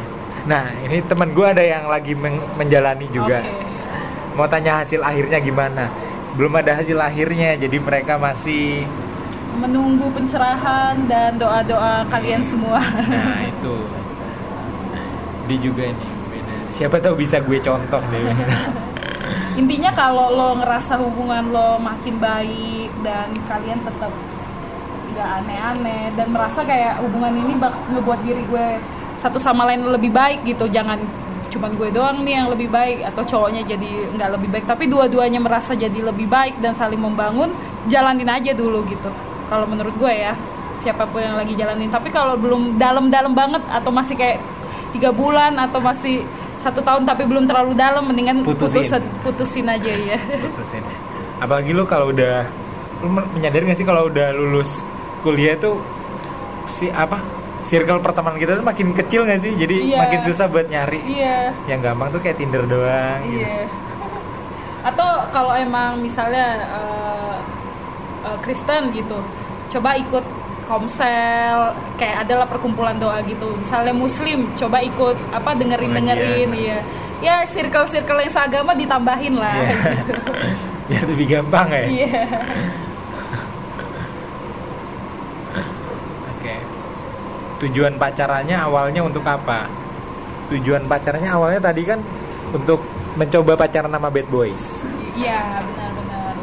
Nah, 0.47 0.71
ini 0.83 0.99
teman 1.03 1.31
gue 1.31 1.47
ada 1.47 1.63
yang 1.63 1.87
lagi 1.87 2.11
men- 2.15 2.43
menjalani 2.59 3.07
juga 3.11 3.39
Oke. 3.39 4.35
mau 4.39 4.47
tanya 4.47 4.79
hasil 4.79 5.03
akhirnya 5.03 5.43
gimana 5.43 5.91
belum 6.37 6.53
ada 6.53 6.77
hasil 6.77 7.01
akhirnya 7.01 7.57
jadi 7.57 7.77
mereka 7.81 8.13
masih 8.21 8.85
menunggu 9.57 10.05
pencerahan 10.13 11.09
dan 11.09 11.33
doa-doa 11.41 12.05
kalian 12.13 12.45
semua. 12.45 12.77
nah 13.09 13.41
itu. 13.41 13.75
Dia 15.49 15.57
juga 15.57 15.89
nih 15.89 16.11
beda. 16.29 16.53
Siapa 16.69 17.01
tahu 17.01 17.17
bisa 17.17 17.41
gue 17.41 17.57
contoh 17.57 17.97
deh. 18.13 18.21
Intinya 19.61 19.89
kalau 19.97 20.29
lo 20.29 20.49
ngerasa 20.61 21.01
hubungan 21.01 21.49
lo 21.49 21.81
makin 21.81 22.21
baik 22.21 22.93
dan 23.01 23.33
kalian 23.49 23.81
tetap 23.81 24.13
nggak 25.17 25.29
aneh-aneh 25.41 26.13
dan 26.13 26.27
merasa 26.29 26.61
kayak 26.61 27.01
hubungan 27.01 27.33
ini 27.33 27.57
bak 27.57 27.73
ngebuat 27.89 28.21
diri 28.21 28.45
gue 28.45 28.67
satu 29.17 29.41
sama 29.41 29.65
lain 29.65 29.89
lebih 29.89 30.13
baik 30.13 30.45
gitu, 30.45 30.69
jangan 30.69 31.01
cuman 31.47 31.75
gue 31.75 31.89
doang 31.91 32.21
nih 32.21 32.33
yang 32.39 32.47
lebih 32.51 32.67
baik 32.69 33.03
atau 33.07 33.23
cowoknya 33.23 33.63
jadi 33.63 33.89
nggak 34.13 34.29
lebih 34.39 34.49
baik, 34.51 34.65
tapi 34.67 34.85
dua-duanya 34.85 35.39
merasa 35.39 35.73
jadi 35.73 35.99
lebih 35.99 36.27
baik 36.27 36.59
dan 36.59 36.75
saling 36.75 36.99
membangun, 36.99 37.51
jalanin 37.87 38.27
aja 38.27 38.51
dulu 38.51 38.83
gitu. 38.85 39.09
Kalau 39.47 39.63
menurut 39.65 39.95
gue 39.95 40.11
ya, 40.11 40.35
siapa 40.75 41.07
pun 41.07 41.23
yang 41.23 41.39
lagi 41.39 41.55
jalanin. 41.55 41.87
Tapi 41.87 42.11
kalau 42.11 42.35
belum 42.35 42.75
dalam-dalam 42.75 43.31
banget 43.31 43.63
atau 43.71 43.89
masih 43.89 44.15
kayak 44.19 44.43
tiga 44.91 45.11
bulan 45.11 45.55
atau 45.59 45.79
masih 45.79 46.23
satu 46.57 46.81
tahun 46.81 47.05
tapi 47.05 47.23
belum 47.29 47.45
terlalu 47.45 47.77
dalam, 47.77 48.03
mendingan 48.09 48.41
Putusin. 48.41 48.81
putusin, 48.83 49.03
putusin 49.21 49.65
aja 49.69 49.93
ya. 49.93 50.17
putusin 50.41 50.83
apalagi 51.37 51.69
lu 51.69 51.85
kalau 51.85 52.09
udah 52.09 52.49
lu 53.05 53.13
men- 53.13 53.29
menyadari 53.37 53.69
gak 53.69 53.77
sih 53.77 53.85
kalau 53.85 54.09
udah 54.09 54.33
lulus 54.33 54.81
kuliah 55.21 55.53
tuh 55.53 55.77
si 56.65 56.89
apa 56.89 57.21
circle 57.67 57.99
pertemanan 57.99 58.35
kita 58.35 58.55
tuh 58.55 58.63
makin 58.63 58.91
kecil 58.91 59.21
gak 59.23 59.39
sih 59.39 59.51
jadi 59.53 59.75
Iya. 59.77 59.97
makin 59.99 60.19
susah 60.23 60.47
buat 60.47 60.65
nyari 60.65 61.03
Iya. 61.03 61.51
yang 61.67 61.79
gampang 61.79 62.09
tuh 62.09 62.19
kayak 62.19 62.35
Tinder 62.35 62.63
doang 62.63 63.19
gitu. 63.23 63.43
Iya. 63.43 63.67
Atau 64.83 65.09
kalau 65.29 65.51
emang 65.53 65.99
misalnya 65.99 66.47
eh, 66.63 67.37
eh, 68.23 68.37
Kristen 68.39 68.89
gitu, 68.89 69.19
coba 69.69 69.93
ikut 69.95 70.23
komsel, 70.63 71.57
kayak 71.95 72.23
adalah 72.23 72.43
perkumpulan 72.43 72.95
doa 72.95 73.19
gitu. 73.23 73.55
Misalnya 73.57 73.91
Muslim, 73.91 74.51
coba 74.53 74.79
ikut 74.79 75.15
apa 75.31 75.55
dengerin 75.55 75.91
dengerin, 75.91 76.49
iya. 76.55 76.79
Ya 77.17 77.41
circle 77.43 77.83
circle 77.83 78.19
yang 78.19 78.29
seagama 78.29 78.71
ditambahin 78.71 79.35
lah. 79.35 79.59
Iya. 79.59 79.75
gitu. 79.91 80.13
biar 80.87 81.03
lebih 81.03 81.27
gampang 81.27 81.67
ya 81.67 81.83
Iya. 81.83 82.21
Oke. 86.31 86.55
Tujuan 87.57 87.97
pacarannya 87.97 88.53
awalnya 88.53 89.01
untuk 89.01 89.25
apa? 89.25 89.65
Tujuan 90.53 90.85
pacarannya 90.85 91.31
awalnya 91.33 91.61
tadi 91.61 91.81
kan 91.81 91.99
untuk 92.53 92.85
mencoba 93.17 93.57
pacaran 93.57 93.89
sama 93.89 94.13
bad 94.13 94.27
boys. 94.29 94.85
Iya 95.17 95.65
benar-benar. 95.65 96.33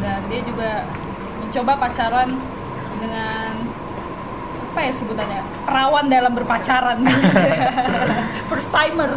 Dan 0.00 0.20
dia 0.32 0.40
juga 0.40 0.70
mencoba 1.44 1.72
pacaran 1.76 2.28
dengan 2.96 3.52
apa 4.74 4.80
ya 4.90 4.92
sebutannya 4.96 5.40
perawan 5.68 6.06
dalam 6.08 6.32
berpacaran. 6.32 6.98
First 8.50 8.72
timer. 8.72 9.14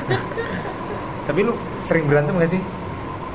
Tapi 1.26 1.40
lu 1.48 1.56
sering 1.82 2.06
berantem 2.06 2.36
gak 2.38 2.52
sih? 2.52 2.62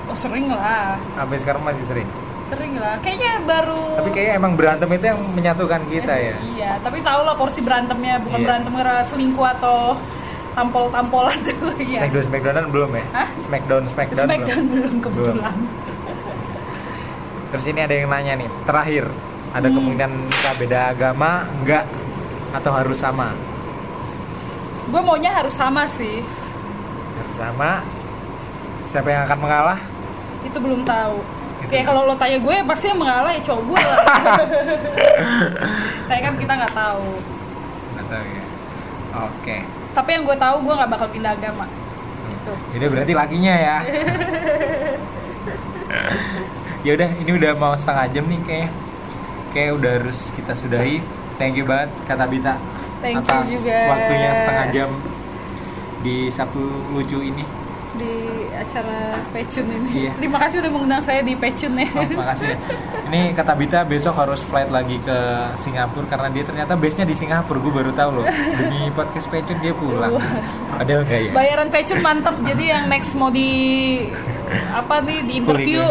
Oh 0.07 0.17
sering 0.17 0.53
lah, 0.53 1.01
Sampai 1.17 1.37
sekarang 1.41 1.65
masih 1.65 1.85
sering. 1.89 2.09
Sering 2.53 2.75
lah. 2.77 2.97
Kayaknya 3.01 3.33
baru. 3.43 3.83
Tapi 3.97 4.11
kayaknya 4.13 4.35
emang 4.37 4.53
berantem 4.53 4.89
itu 4.93 5.05
yang 5.09 5.21
menyatukan 5.33 5.81
kita 5.89 6.15
ya. 6.15 6.35
Iya, 6.53 6.73
tapi 6.79 6.99
tau 7.01 7.25
lah 7.25 7.35
porsi 7.35 7.61
berantemnya 7.61 8.21
bukan 8.21 8.39
Iya. 8.39 8.47
berantem 8.47 8.73
karena 8.73 8.97
selingkuh 9.03 9.47
atau 9.59 9.97
tampol-tampolan 10.53 11.37
tuh. 11.43 11.73
Iya. 11.81 12.05
Smackdown 12.05 12.25
Smackdownan 12.29 12.65
belum 12.69 12.91
ya? 12.93 13.05
Hah? 13.11 13.29
Smackdown 13.37 13.83
Smackdown, 13.89 14.27
Smackdown 14.29 14.63
belum. 14.63 14.75
belum 14.93 14.95
kebetulan. 15.01 15.57
Terus 17.53 17.65
ini 17.69 17.81
ada 17.81 17.95
yang 17.95 18.09
nanya 18.09 18.33
nih, 18.35 18.49
terakhir 18.65 19.05
ada 19.53 19.69
Hmm. 19.69 19.77
kemungkinan 19.77 20.11
nikah 20.25 20.55
beda 20.57 20.79
agama 20.89 21.31
enggak 21.55 21.85
atau 22.53 22.73
harus 22.73 22.97
sama? 22.97 23.33
Gue 24.89 25.01
maunya 25.01 25.33
harus 25.33 25.53
sama 25.53 25.85
sih. 25.87 26.21
Harus 27.17 27.37
sama. 27.37 27.81
Siapa 28.83 29.09
yang 29.09 29.25
akan 29.25 29.39
mengalah? 29.39 29.79
Itu 30.43 30.59
belum 30.59 30.85
tahu. 30.85 31.17
Itu. 31.63 31.71
Kayak 31.71 31.85
kalau 31.87 32.11
lo 32.11 32.15
tanya 32.19 32.39
gue 32.43 32.57
pasti 32.67 32.91
yang 32.91 32.99
mengalah 32.99 33.31
ya 33.31 33.41
cowok 33.47 33.63
gue 33.71 33.79
lah. 33.79 34.03
Tapi 36.11 36.21
kan 36.21 36.35
kita 36.35 36.53
nggak 36.59 36.75
tahu. 36.75 37.09
Nggak 37.95 38.07
tahu 38.11 38.25
ya. 38.27 38.43
Oke. 39.31 39.57
Tapi 39.93 40.09
yang 40.11 40.23
gue 40.27 40.37
tahu 40.37 40.57
gue 40.67 40.75
nggak 40.75 40.91
bakal 40.91 41.09
pindah 41.13 41.33
agama. 41.39 41.67
Gitu. 42.27 42.53
Jadi 42.75 42.85
berarti 42.91 43.13
lakinya 43.15 43.55
ya. 43.55 43.77
ya 46.87 46.91
udah, 46.99 47.11
ini 47.15 47.31
udah 47.31 47.53
mau 47.55 47.79
setengah 47.79 48.07
jam 48.11 48.25
nih 48.27 48.41
kayak 48.43 48.71
kayak 49.55 49.71
udah 49.79 49.93
harus 50.03 50.19
kita 50.35 50.53
sudahi. 50.57 50.99
Thank 51.39 51.61
you 51.61 51.65
banget 51.65 51.91
kata 52.05 52.25
Bita 52.29 52.55
Thank 53.03 53.19
you 53.19 53.25
atas 53.25 53.47
juga. 53.51 53.79
waktunya 53.91 54.31
setengah 54.37 54.67
jam 54.71 54.91
di 56.03 56.17
Sabtu 56.31 56.63
lucu 56.91 57.19
ini. 57.23 57.45
Di 57.97 58.49
acara 58.57 59.21
Pecun 59.33 59.67
ini. 59.69 59.91
Iya. 60.09 60.13
Terima 60.21 60.39
kasih 60.41 60.57
udah 60.65 60.71
mengundang 60.73 61.03
saya 61.05 61.21
di 61.21 61.35
Pecun 61.37 61.73
ya. 61.77 61.89
Oh, 61.93 62.09
makasih 62.17 62.47
ya. 62.55 62.59
Ini 63.13 63.21
kata 63.37 63.53
Bita 63.53 63.81
besok 63.85 64.15
harus 64.17 64.41
flight 64.41 64.73
lagi 64.73 64.97
ke 65.03 65.19
Singapura 65.57 66.07
karena 66.09 66.29
dia 66.33 66.45
ternyata 66.47 66.73
base-nya 66.77 67.05
di 67.05 67.17
Singapura. 67.17 67.59
Gue 67.61 67.73
baru 67.73 67.93
tahu 67.93 68.11
loh. 68.21 68.27
Demi 68.59 68.89
podcast 68.97 69.29
Pecun 69.29 69.59
dia 69.61 69.75
pulang. 69.77 70.17
Padahal 70.73 71.05
enggak 71.05 71.21
ya. 71.29 71.31
Bayaran 71.37 71.69
Pecun 71.69 71.99
mantep. 72.01 72.37
Jadi 72.43 72.65
yang 72.73 72.85
next 72.89 73.13
mau 73.17 73.29
di 73.29 73.51
apa 74.73 75.01
nih 75.05 75.19
di 75.25 75.33
interview 75.41 75.85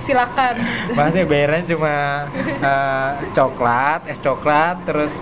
silakan. 0.00 0.54
Makasih 0.96 1.28
bayarannya 1.28 1.64
cuma 1.68 1.94
eh, 2.68 3.10
coklat, 3.36 4.08
es 4.08 4.18
coklat, 4.20 4.76
terus 4.88 5.12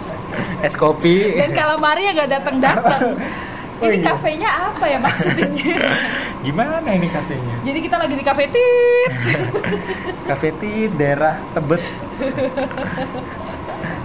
es 0.62 0.74
kopi. 0.78 1.35
Dan 1.35 1.50
calamari 1.54 2.07
yang 2.07 2.14
nggak 2.14 2.31
datang 2.31 2.57
datang. 2.62 3.18
Oh, 3.78 3.86
Ini 3.86 4.02
iya. 4.02 4.10
kafenya 4.10 4.50
apa 4.70 4.84
ya 4.84 4.98
maksudnya? 4.98 5.78
Gimana 6.46 6.88
ini 6.90 7.06
kafenya? 7.06 7.54
Jadi 7.62 7.78
kita 7.78 7.96
lagi 7.96 8.14
di 8.14 8.24
kafe 8.26 8.44
tit. 8.50 9.12
Cafe 10.28 10.50
di 10.58 10.90
daerah 10.92 11.38
Tebet. 11.54 11.78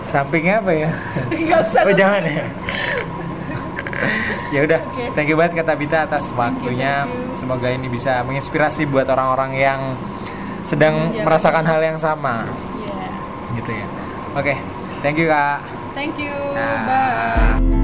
Sampingnya 0.06 0.62
apa 0.62 0.72
ya? 0.72 0.90
Nggak 1.28 1.60
usah. 1.66 1.82
Oh 1.84 1.94
jangan 1.94 2.22
ya. 2.22 2.46
ya 4.54 4.60
udah, 4.62 4.80
Oke. 4.86 5.04
thank 5.16 5.28
you 5.28 5.34
banget 5.34 5.58
kata 5.58 5.74
Bita 5.74 6.06
atas 6.06 6.30
waktunya. 6.32 7.10
thank 7.10 7.34
you. 7.34 7.34
Semoga 7.34 7.68
ini 7.68 7.90
bisa 7.90 8.22
menginspirasi 8.22 8.86
buat 8.86 9.10
orang-orang 9.10 9.58
yang 9.58 9.82
sedang 10.62 11.10
Iya. 11.12 11.26
merasakan 11.26 11.66
hal 11.66 11.82
yang 11.82 11.98
sama, 11.98 12.46
Yeah. 12.78 13.58
gitu 13.58 13.72
ya. 13.74 13.88
Oke, 14.38 14.54
thank 15.02 15.18
you 15.18 15.26
kak. 15.26 15.66
Thank 15.94 16.22
you. 16.22 16.34
Nah. 16.54 16.86
Bye. 17.60 17.83